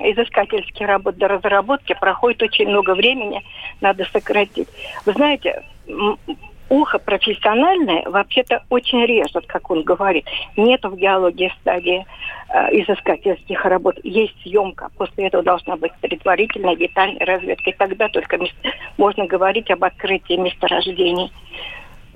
изыскательских 0.00 0.86
работ 0.86 1.16
до 1.16 1.28
разработки 1.28 1.94
проходит 1.98 2.42
очень 2.42 2.68
много 2.68 2.94
времени, 2.94 3.42
надо 3.80 4.04
сократить. 4.12 4.68
Вы 5.04 5.12
знаете, 5.12 5.62
ухо 6.68 6.98
профессиональное 6.98 8.02
вообще-то 8.08 8.64
очень 8.70 9.04
режет, 9.04 9.46
как 9.46 9.70
он 9.70 9.82
говорит. 9.82 10.26
Нет 10.56 10.84
в 10.84 10.96
геологии 10.96 11.52
стадии 11.60 12.04
э, 12.48 12.80
изыскательских 12.80 13.64
работ. 13.64 13.98
Есть 14.02 14.34
съемка. 14.42 14.90
После 14.96 15.26
этого 15.26 15.42
должна 15.42 15.76
быть 15.76 15.92
предварительная 16.00 16.76
детальная 16.76 17.24
разведка. 17.24 17.70
И 17.70 17.74
тогда 17.74 18.08
только 18.08 18.38
мес- 18.38 18.54
можно 18.98 19.26
говорить 19.26 19.70
об 19.70 19.84
открытии 19.84 20.34
месторождений. 20.34 21.30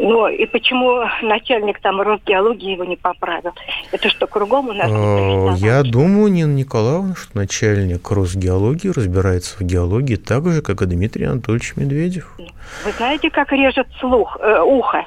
Ну, 0.02 0.28
и 0.28 0.46
почему 0.46 1.02
начальник 1.20 1.78
там 1.80 2.00
Росгеологии 2.00 2.72
его 2.72 2.84
не 2.84 2.96
поправил? 2.96 3.52
Это 3.92 4.08
что, 4.08 4.26
кругом 4.26 4.68
у 4.68 4.72
нас? 4.72 4.90
Э, 4.90 5.54
Я 5.58 5.82
думаю, 5.82 6.32
Нина 6.32 6.54
Николаевна, 6.54 7.14
что 7.14 7.36
начальник 7.36 8.10
Росгеологии 8.10 8.88
разбирается 8.88 9.58
в 9.58 9.60
геологии 9.60 10.16
так 10.16 10.46
же, 10.50 10.62
как 10.62 10.80
и 10.80 10.86
Дмитрий 10.86 11.26
Анатольевич 11.26 11.76
Медведев. 11.76 12.34
Вы 12.38 12.92
знаете, 12.92 13.28
как 13.30 13.52
режет 13.52 13.88
слух, 14.00 14.38
э, 14.40 14.62
ухо? 14.62 15.04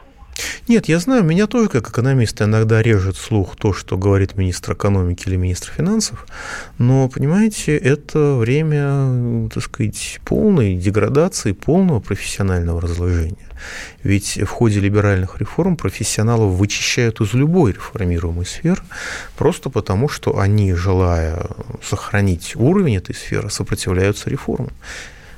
Нет, 0.67 0.87
я 0.87 0.99
знаю, 0.99 1.23
меня 1.23 1.47
тоже 1.47 1.67
как 1.67 1.89
экономиста 1.89 2.45
иногда 2.45 2.81
режет 2.81 3.17
слух 3.17 3.55
то, 3.57 3.73
что 3.73 3.97
говорит 3.97 4.35
министр 4.35 4.73
экономики 4.73 5.27
или 5.27 5.35
министр 5.35 5.71
финансов, 5.75 6.25
но, 6.77 7.09
понимаете, 7.09 7.77
это 7.77 8.35
время, 8.35 9.49
так 9.53 9.63
сказать, 9.63 10.21
полной 10.23 10.75
деградации, 10.75 11.51
полного 11.51 11.99
профессионального 11.99 12.81
разложения. 12.81 13.35
Ведь 14.03 14.37
в 14.37 14.47
ходе 14.47 14.79
либеральных 14.79 15.39
реформ 15.39 15.75
профессионалов 15.77 16.53
вычищают 16.53 17.21
из 17.21 17.33
любой 17.33 17.73
реформируемой 17.73 18.45
сферы, 18.45 18.81
просто 19.37 19.69
потому, 19.69 20.09
что 20.09 20.39
они, 20.39 20.73
желая 20.73 21.45
сохранить 21.81 22.55
уровень 22.55 22.97
этой 22.97 23.15
сферы, 23.15 23.49
сопротивляются 23.49 24.29
реформам. 24.29 24.71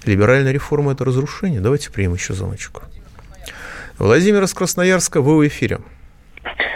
Либеральная 0.06 0.52
реформа– 0.52 0.92
это 0.94 1.04
разрушение. 1.04 1.62
Давайте 1.62 1.90
примем 1.90 2.14
еще 2.14 2.34
звоночку. 2.34 2.84
Владимир 3.98 4.44
из 4.44 4.54
Красноярска, 4.54 5.22
вы 5.22 5.38
в 5.38 5.48
эфире. 5.48 5.80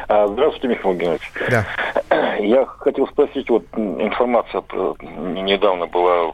А, 0.07 0.28
Здравствуйте, 0.28 0.70
Михаил 0.70 0.95
Геннадьевич. 0.95 1.32
Да. 1.49 1.65
Я 2.39 2.65
хотел 2.65 3.07
спросить, 3.07 3.49
вот 3.49 3.65
информация 3.76 4.63
недавно 5.01 5.86
была, 5.88 6.32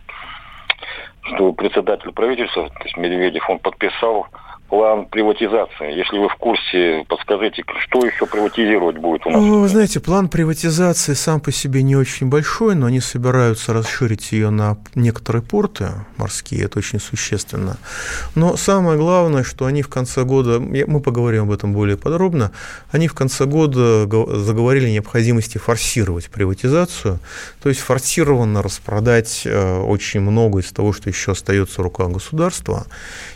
что 1.23 1.51
председатель 1.53 2.11
правительства, 2.11 2.69
то 2.69 2.83
есть 2.83 2.97
Медведев, 2.97 3.49
он 3.49 3.59
подписал 3.59 4.27
план 4.69 5.05
приватизации. 5.05 5.97
Если 5.97 6.17
вы 6.17 6.27
в 6.27 6.35
курсе, 6.35 7.05
подскажите, 7.07 7.63
что 7.83 8.05
еще 8.05 8.25
приватизировать 8.25 8.97
будет 8.97 9.25
у 9.25 9.29
нас? 9.29 9.41
Ну, 9.41 9.61
вы 9.61 9.67
знаете, 9.67 9.99
план 9.99 10.27
приватизации 10.27 11.13
сам 11.13 11.39
по 11.39 11.51
себе 11.51 11.83
не 11.83 11.95
очень 11.95 12.27
большой, 12.27 12.75
но 12.75 12.87
они 12.87 12.99
собираются 12.99 13.73
расширить 13.73 14.31
ее 14.31 14.49
на 14.49 14.77
некоторые 14.95 15.43
порты 15.43 15.89
морские, 16.17 16.65
это 16.65 16.79
очень 16.79 16.99
существенно. 16.99 17.77
Но 18.33 18.57
самое 18.57 18.97
главное, 18.97 19.43
что 19.43 19.65
они 19.65 19.81
в 19.81 19.89
конце 19.89 20.23
года, 20.23 20.59
мы 20.59 20.99
поговорим 20.99 21.43
об 21.43 21.51
этом 21.51 21.73
более 21.73 21.97
подробно, 21.97 22.51
они 22.91 23.07
в 23.07 23.13
конце 23.13 23.45
года 23.45 24.07
заговорили 24.37 24.87
о 24.87 24.91
необходимости 24.91 25.57
форсировать 25.57 26.29
приватизацию, 26.29 27.19
то 27.61 27.69
есть 27.69 27.81
форсированно 27.81 28.63
распродать 28.63 29.43
э, 29.45 29.79
очень 29.79 30.21
много 30.21 30.59
из 30.59 30.71
того, 30.71 30.93
что 30.93 31.09
еще 31.09 31.33
остается 31.33 31.81
в 31.81 31.83
руках 31.83 32.09
государства. 32.09 32.85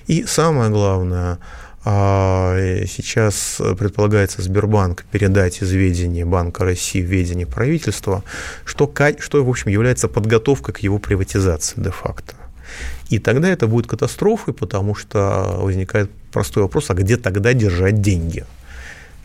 И 0.08 0.24
самое 0.24 0.72
главное, 0.72 1.19
а, 1.86 2.58
Сейчас 2.88 3.62
предполагается 3.78 4.42
Сбербанк 4.42 5.06
передать 5.12 5.62
из 5.62 5.72
ведения 5.72 6.26
Банка 6.26 6.66
России 6.66 7.02
в 7.02 7.06
ведение 7.06 7.48
правительства, 7.48 8.24
что, 8.66 8.92
что, 9.20 9.44
в 9.44 9.50
общем, 9.50 9.72
является 9.72 10.08
подготовкой 10.08 10.74
к 10.74 10.80
его 10.80 11.00
приватизации 11.00 11.82
де-факто. 11.82 12.36
И 13.10 13.20
тогда 13.20 13.50
это 13.50 13.68
будет 13.68 13.88
катастрофой, 13.88 14.54
потому 14.54 14.94
что 14.94 15.56
возникает 15.58 16.12
простой 16.32 16.64
вопрос, 16.64 16.90
а 16.90 16.94
где 16.94 17.18
тогда 17.18 17.54
держать 17.54 18.02
деньги? 18.02 18.46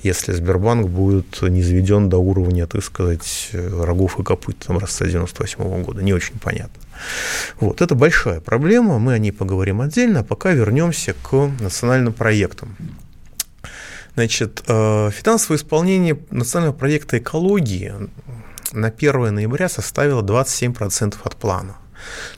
Если 0.05 0.33
Сбербанк 0.33 0.89
будет 0.89 1.43
не 1.43 1.63
заведен 1.63 2.09
до 2.09 2.19
уровня, 2.19 2.67
так 2.67 2.85
сказать, 2.85 3.51
рогов 3.53 4.21
и 4.21 4.23
копыт 4.23 4.59
там, 4.59 4.77
образца 4.77 5.07
98 5.07 5.83
года. 5.83 6.03
Не 6.03 6.13
очень 6.13 6.39
понятно. 6.39 6.81
Вот, 7.59 7.83
это 7.83 7.95
большая 7.95 8.41
проблема, 8.41 8.99
мы 8.99 9.15
о 9.15 9.19
ней 9.19 9.33
поговорим 9.33 9.81
отдельно, 9.81 10.21
а 10.21 10.25
пока 10.25 10.53
вернемся 10.53 11.15
к 11.23 11.51
национальным 11.61 12.13
проектам. 12.13 12.77
Значит, 14.15 14.63
э, 14.69 15.11
финансовое 15.11 15.59
исполнение 15.59 16.19
национального 16.31 16.77
проекта 16.77 17.19
экологии 17.19 17.93
на 18.73 18.89
1 18.89 19.35
ноября 19.35 19.69
составило 19.69 20.23
27% 20.23 21.17
от 21.25 21.37
плана. 21.37 21.77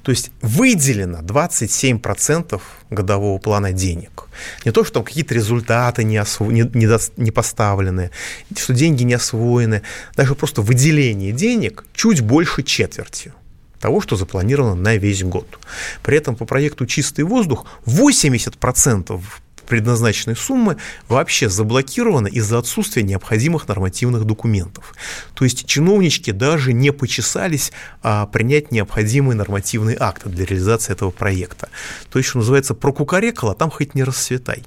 То 0.03 0.11
есть 0.11 0.31
выделено 0.43 1.21
27% 1.21 2.61
годового 2.91 3.39
плана 3.39 3.73
денег. 3.73 4.29
Не 4.64 4.73
то, 4.73 4.85
что 4.85 4.95
там 4.95 5.05
какие-то 5.05 5.35
результаты 5.35 6.05
не, 6.05 6.17
осво... 6.17 6.51
не, 6.51 6.69
не, 6.75 6.87
до... 6.87 6.99
не 7.17 7.31
поставлены, 7.31 8.11
что 8.57 8.75
деньги 8.75 9.03
не 9.03 9.14
освоены, 9.14 9.83
даже 10.17 10.35
просто 10.35 10.62
выделение 10.62 11.33
денег 11.33 11.85
чуть 11.95 12.21
больше 12.21 12.62
четверти 12.62 13.33
того, 13.81 14.01
что 14.01 14.17
запланировано 14.17 14.75
на 14.75 14.97
весь 14.97 15.23
год. 15.23 15.59
При 16.03 16.17
этом 16.17 16.35
по 16.35 16.45
проекту 16.45 16.87
«Чистый 16.87 17.23
воздух» 17.23 17.67
80% 17.85 19.21
предназначенной 19.67 20.37
суммы 20.37 20.77
вообще 21.09 21.49
заблокирована 21.49 22.29
из-за 22.29 22.59
отсутствия 22.59 23.03
необходимых 23.03 23.69
нормативных 23.69 24.25
документов. 24.25 24.95
То 25.35 25.45
есть 25.45 25.67
чиновнички 25.67 26.33
даже 26.33 26.73
не 26.73 26.93
почесались 26.93 27.73
а, 28.03 28.27
принять 28.27 28.73
необходимые 28.73 29.37
нормативные 29.37 29.97
акты 29.99 30.29
для 30.29 30.45
реализации 30.45 30.93
этого 30.93 31.11
проекта. 31.11 31.69
То 32.11 32.19
есть, 32.19 32.29
что 32.29 32.39
называется, 32.39 32.75
прокукарекало, 32.75 33.53
а 33.53 33.55
там 33.55 33.71
хоть 33.71 33.95
не 33.95 34.05
расцветай. 34.05 34.62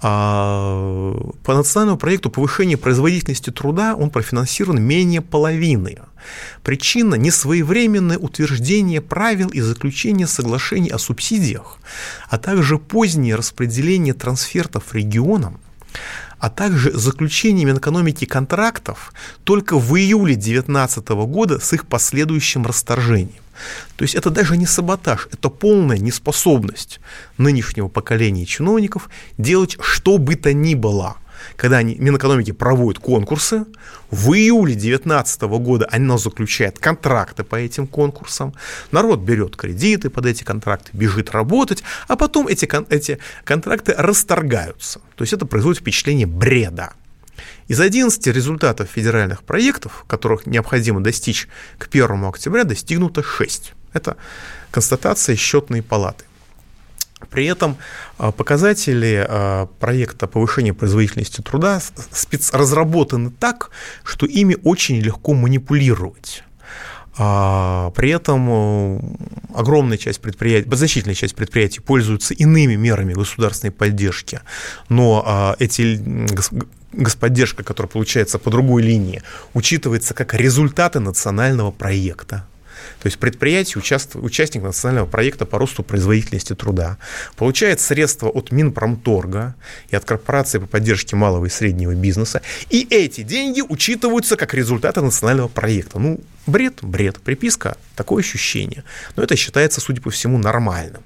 А 0.00 1.12
по 1.42 1.54
национальному 1.54 1.98
проекту 1.98 2.30
повышения 2.30 2.76
производительности 2.76 3.50
труда 3.50 3.96
он 3.96 4.10
профинансирован 4.10 4.80
менее 4.80 5.22
половины. 5.22 5.98
Причина– 6.62 7.14
несвоевременное 7.16 8.18
утверждение 8.18 9.00
правил 9.00 9.48
и 9.48 9.60
заключение 9.60 10.26
соглашений 10.26 10.90
о 10.90 10.98
субсидиях, 10.98 11.78
а 12.28 12.38
также 12.38 12.78
позднее 12.78 13.34
распределение 13.34 14.14
трансфертов 14.14 14.94
регионам, 14.94 15.60
а 16.38 16.48
также 16.48 16.92
заключение 16.92 17.64
Минэкономики 17.64 18.24
контрактов 18.24 19.12
только 19.42 19.78
в 19.78 19.96
июле 19.96 20.34
2019 20.34 21.08
года 21.08 21.58
с 21.58 21.72
их 21.72 21.86
последующим 21.86 22.66
расторжением. 22.66 23.42
То 23.96 24.02
есть 24.02 24.14
это 24.14 24.30
даже 24.30 24.56
не 24.56 24.66
саботаж, 24.66 25.28
это 25.32 25.48
полная 25.48 25.98
неспособность 25.98 27.00
нынешнего 27.36 27.88
поколения 27.88 28.46
чиновников 28.46 29.08
делать 29.36 29.76
что 29.80 30.18
бы 30.18 30.36
то 30.36 30.52
ни 30.52 30.74
было. 30.74 31.16
Когда 31.56 31.78
они, 31.78 31.96
Минэкономики 31.96 32.52
проводят 32.52 33.00
конкурсы, 33.00 33.64
в 34.10 34.32
июле 34.32 34.74
2019 34.74 35.42
года 35.42 35.88
оно 35.90 36.18
заключает 36.18 36.78
контракты 36.78 37.44
по 37.44 37.56
этим 37.56 37.86
конкурсам, 37.86 38.54
народ 38.90 39.20
берет 39.20 39.56
кредиты 39.56 40.10
под 40.10 40.26
эти 40.26 40.44
контракты, 40.44 40.90
бежит 40.92 41.30
работать, 41.30 41.82
а 42.06 42.16
потом 42.16 42.46
эти, 42.46 42.68
эти 42.92 43.18
контракты 43.44 43.94
расторгаются. 43.96 45.00
То 45.16 45.22
есть 45.22 45.32
это 45.32 45.46
производит 45.46 45.80
впечатление 45.80 46.26
бреда. 46.26 46.92
Из 47.68 47.78
11 47.80 48.26
результатов 48.28 48.88
федеральных 48.88 49.42
проектов, 49.42 50.04
которых 50.06 50.46
необходимо 50.46 51.02
достичь 51.02 51.48
к 51.76 51.86
1 51.88 52.24
октября, 52.24 52.64
достигнуто 52.64 53.22
6. 53.22 53.74
Это 53.92 54.16
констатация 54.70 55.36
счетной 55.36 55.82
палаты. 55.82 56.24
При 57.30 57.46
этом 57.46 57.76
а, 58.16 58.32
показатели 58.32 59.26
а, 59.28 59.66
проекта 59.80 60.26
повышения 60.26 60.72
производительности 60.72 61.42
труда 61.42 61.82
разработаны 62.52 63.30
так, 63.30 63.70
что 64.02 64.24
ими 64.24 64.56
очень 64.64 65.00
легко 65.00 65.34
манипулировать. 65.34 66.44
А, 67.18 67.90
при 67.96 68.10
этом 68.10 68.48
э, 68.48 69.00
огромная 69.54 69.98
часть 69.98 70.20
предприятий, 70.20 70.68
значительная 70.74 71.16
часть 71.16 71.34
предприятий 71.34 71.80
пользуются 71.80 72.32
иными 72.32 72.76
мерами 72.76 73.12
государственной 73.12 73.72
поддержки, 73.72 74.40
но 74.88 75.56
эти 75.58 76.00
господдержка, 76.92 77.64
которая 77.64 77.90
получается 77.90 78.38
по 78.38 78.50
другой 78.50 78.82
линии, 78.82 79.22
учитывается 79.54 80.14
как 80.14 80.34
результаты 80.34 81.00
национального 81.00 81.70
проекта. 81.70 82.46
То 83.00 83.06
есть 83.06 83.18
предприятие, 83.18 83.82
участник 84.14 84.62
национального 84.62 85.06
проекта 85.06 85.46
по 85.46 85.58
росту 85.58 85.82
производительности 85.82 86.54
труда, 86.54 86.98
получает 87.36 87.80
средства 87.80 88.28
от 88.28 88.50
Минпромторга 88.50 89.54
и 89.90 89.96
от 89.96 90.04
корпорации 90.04 90.58
по 90.58 90.66
поддержке 90.66 91.16
малого 91.16 91.46
и 91.46 91.48
среднего 91.48 91.94
бизнеса, 91.94 92.42
и 92.70 92.86
эти 92.90 93.22
деньги 93.22 93.60
учитываются 93.60 94.36
как 94.36 94.54
результаты 94.54 95.00
национального 95.00 95.48
проекта. 95.48 95.98
Ну, 95.98 96.20
бред, 96.46 96.78
бред, 96.82 97.20
приписка, 97.20 97.76
такое 97.94 98.22
ощущение. 98.22 98.84
Но 99.16 99.22
это 99.22 99.36
считается, 99.36 99.80
судя 99.80 100.00
по 100.00 100.10
всему, 100.10 100.38
нормальным. 100.38 101.02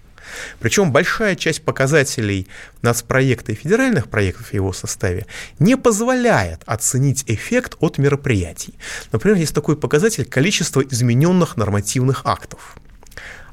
Причем 0.61 0.93
большая 0.93 1.37
часть 1.37 1.63
показателей 1.63 2.49
нацпроекта 2.83 3.53
и 3.53 3.55
федеральных 3.55 4.09
проектов 4.09 4.49
в 4.49 4.55
его 4.55 4.73
составе 4.73 5.27
не 5.59 5.77
позволяет 5.77 6.63
оценить 6.67 7.25
эффект 7.27 7.77
от 7.81 7.99
мероприятий. 7.99 8.75
Например, 9.13 9.37
есть 9.37 9.55
такой 9.55 9.77
показатель 9.77 10.25
количество 10.25 10.81
измененных 10.81 11.57
нормативных 11.57 12.23
актов. 12.25 12.77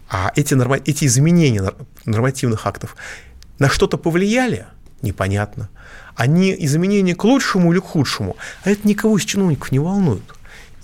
А 0.10 0.32
эти, 0.36 0.56
норма... 0.56 0.78
эти 0.78 1.06
изменения 1.06 1.74
нормативных 2.06 2.66
актов 2.66 2.96
на 3.60 3.70
что-то 3.70 3.98
повлияли? 3.98 4.66
Непонятно. 5.02 5.70
Они 6.16 6.56
изменения 6.66 7.16
к 7.16 7.24
лучшему 7.24 7.72
или 7.72 7.80
к 7.80 7.84
худшему? 7.84 8.36
А 8.64 8.72
это 8.72 8.88
никого 8.88 9.18
из 9.18 9.24
чиновников 9.24 9.72
не 9.72 9.80
волнует. 9.80 10.24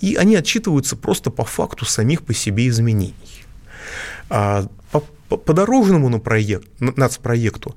И 0.00 0.14
они 0.14 0.36
отчитываются 0.36 0.96
просто 0.96 1.30
по 1.30 1.44
факту 1.44 1.84
самих 1.84 2.22
по 2.22 2.32
себе 2.32 2.68
изменений. 2.68 3.14
По 5.28 5.52
дорожному 5.52 6.08
на 6.08 6.18
проект, 6.20 6.68
нацпроекту 6.78 7.74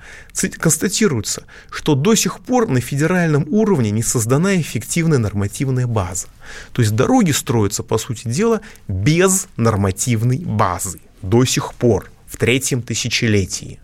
констатируется, 0.60 1.46
что 1.72 1.96
до 1.96 2.16
сих 2.16 2.40
пор 2.42 2.68
на 2.68 2.80
федеральном 2.80 3.46
уровне 3.50 3.92
не 3.92 4.04
создана 4.04 4.60
эффективная 4.62 5.18
нормативная 5.18 5.88
база. 5.88 6.28
То 6.74 6.82
есть 6.82 6.96
дороги 6.96 7.32
строятся, 7.32 7.84
по 7.84 7.98
сути 7.98 8.28
дела, 8.28 8.62
без 8.88 9.48
нормативной 9.58 10.38
базы 10.38 11.00
до 11.22 11.44
сих 11.46 11.74
пор, 11.74 12.12
в 12.28 12.38
третьем 12.38 12.82
тысячелетии. 12.82 13.80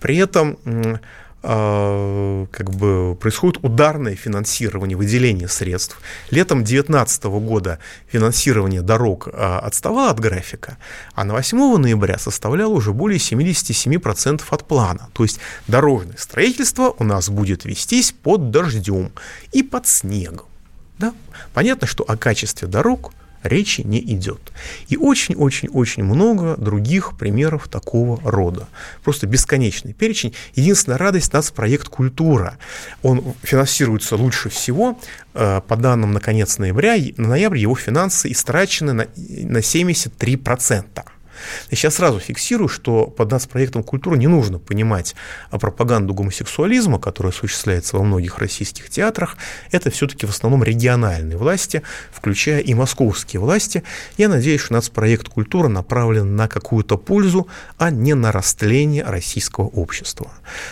При 0.00 0.16
этом 0.16 0.58
как 1.40 2.70
бы 2.74 3.14
происходит 3.14 3.62
ударное 3.62 4.16
финансирование, 4.16 4.96
выделение 4.96 5.48
средств. 5.48 6.00
Летом 6.30 6.64
2019 6.64 7.24
года 7.24 7.78
финансирование 8.08 8.82
дорог 8.82 9.28
а, 9.32 9.60
отставало 9.60 10.10
от 10.10 10.18
графика, 10.18 10.78
а 11.14 11.24
на 11.24 11.34
8 11.34 11.76
ноября 11.76 12.18
составляло 12.18 12.72
уже 12.72 12.92
более 12.92 13.18
77% 13.18 14.42
от 14.50 14.64
плана. 14.66 15.10
То 15.12 15.22
есть 15.22 15.38
дорожное 15.68 16.16
строительство 16.16 16.94
у 16.98 17.04
нас 17.04 17.30
будет 17.30 17.64
вестись 17.64 18.12
под 18.12 18.50
дождем 18.50 19.12
и 19.52 19.62
под 19.62 19.86
снегом. 19.86 20.46
Да? 20.98 21.14
Понятно, 21.54 21.86
что 21.86 22.02
о 22.02 22.16
качестве 22.16 22.66
дорог 22.66 23.12
речи 23.42 23.82
не 23.82 24.00
идет. 24.00 24.52
И 24.88 24.96
очень-очень-очень 24.96 26.04
много 26.04 26.56
других 26.56 27.16
примеров 27.16 27.68
такого 27.68 28.20
рода. 28.28 28.68
Просто 29.02 29.26
бесконечный 29.26 29.92
перечень. 29.92 30.34
Единственная 30.54 30.98
радость– 30.98 31.32
проект 31.54 31.88
«Культура». 31.88 32.58
Он 33.02 33.34
финансируется 33.42 34.16
лучше 34.16 34.48
всего. 34.48 34.98
Э, 35.34 35.60
по 35.66 35.76
данным 35.76 36.12
на 36.12 36.20
конец 36.20 36.58
ноября, 36.58 36.96
на 37.16 37.28
ноябрь 37.28 37.58
его 37.58 37.76
финансы 37.76 38.32
истрачены 38.32 38.92
на 38.92 39.58
73%. 39.58 41.04
Я 41.70 41.76
сейчас 41.76 41.96
сразу 41.96 42.18
фиксирую, 42.20 42.68
что 42.68 43.06
под 43.06 43.30
нас 43.30 43.46
проектом 43.46 43.82
культуры 43.82 44.18
не 44.18 44.26
нужно 44.26 44.58
понимать 44.58 45.14
а 45.50 45.58
пропаганду 45.58 46.14
гомосексуализма, 46.14 46.98
которая 46.98 47.32
осуществляется 47.32 47.96
во 47.96 48.04
многих 48.04 48.38
российских 48.38 48.90
театрах. 48.90 49.36
Это 49.70 49.90
все-таки 49.90 50.26
в 50.26 50.30
основном 50.30 50.62
региональные 50.64 51.36
власти, 51.36 51.82
включая 52.12 52.60
и 52.60 52.74
московские 52.74 53.40
власти. 53.40 53.82
Я 54.16 54.28
надеюсь, 54.28 54.60
что 54.60 54.74
нацпроект 54.74 55.28
культуры 55.28 55.68
направлен 55.68 56.36
на 56.36 56.48
какую-то 56.48 56.96
пользу, 56.96 57.48
а 57.78 57.90
не 57.90 58.14
на 58.14 58.32
растление 58.32 59.04
российского 59.04 59.66
общества. 59.66 60.30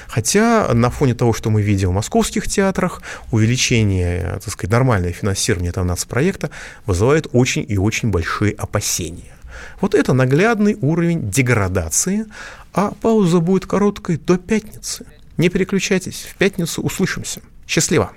Хотя 0.09 0.73
на 0.75 0.91
фоне 0.91 1.15
того, 1.15 1.33
что 1.33 1.51
мы 1.51 1.63
видим 1.63 1.91
в 1.91 1.93
московских 1.93 2.49
театрах, 2.49 3.03
увеличение, 3.31 4.39
так 4.43 4.53
сказать, 4.53 4.71
нормальное 4.71 5.13
финансирование 5.13 5.71
этого 5.71 5.85
нацпроекта 5.85 6.51
вызывает 6.87 7.29
очень 7.33 7.65
и 7.67 7.79
очень 7.79 8.11
большие 8.11 8.53
опасения. 8.53 9.36
Вот 9.81 9.95
это 9.95 10.13
наглядный 10.13 10.77
уровень 10.81 11.31
деградации, 11.31 12.27
а 12.73 12.93
пауза 13.01 13.41
будет 13.41 13.67
короткой 13.67 14.17
до 14.17 14.39
пятницы. 14.39 15.07
Не 15.37 15.49
переключайтесь, 15.49 16.27
в 16.31 16.37
пятницу 16.37 16.83
услышимся. 16.83 17.41
Счастливо! 17.67 18.13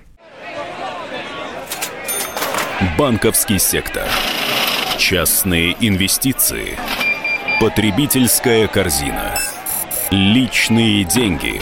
Банковский 2.98 3.60
сектор. 3.60 4.08
Частные 4.98 5.76
инвестиции. 5.80 6.78
Потребительская 7.60 8.68
корзина. 8.68 9.38
Личные 10.12 11.04
деньги. 11.04 11.62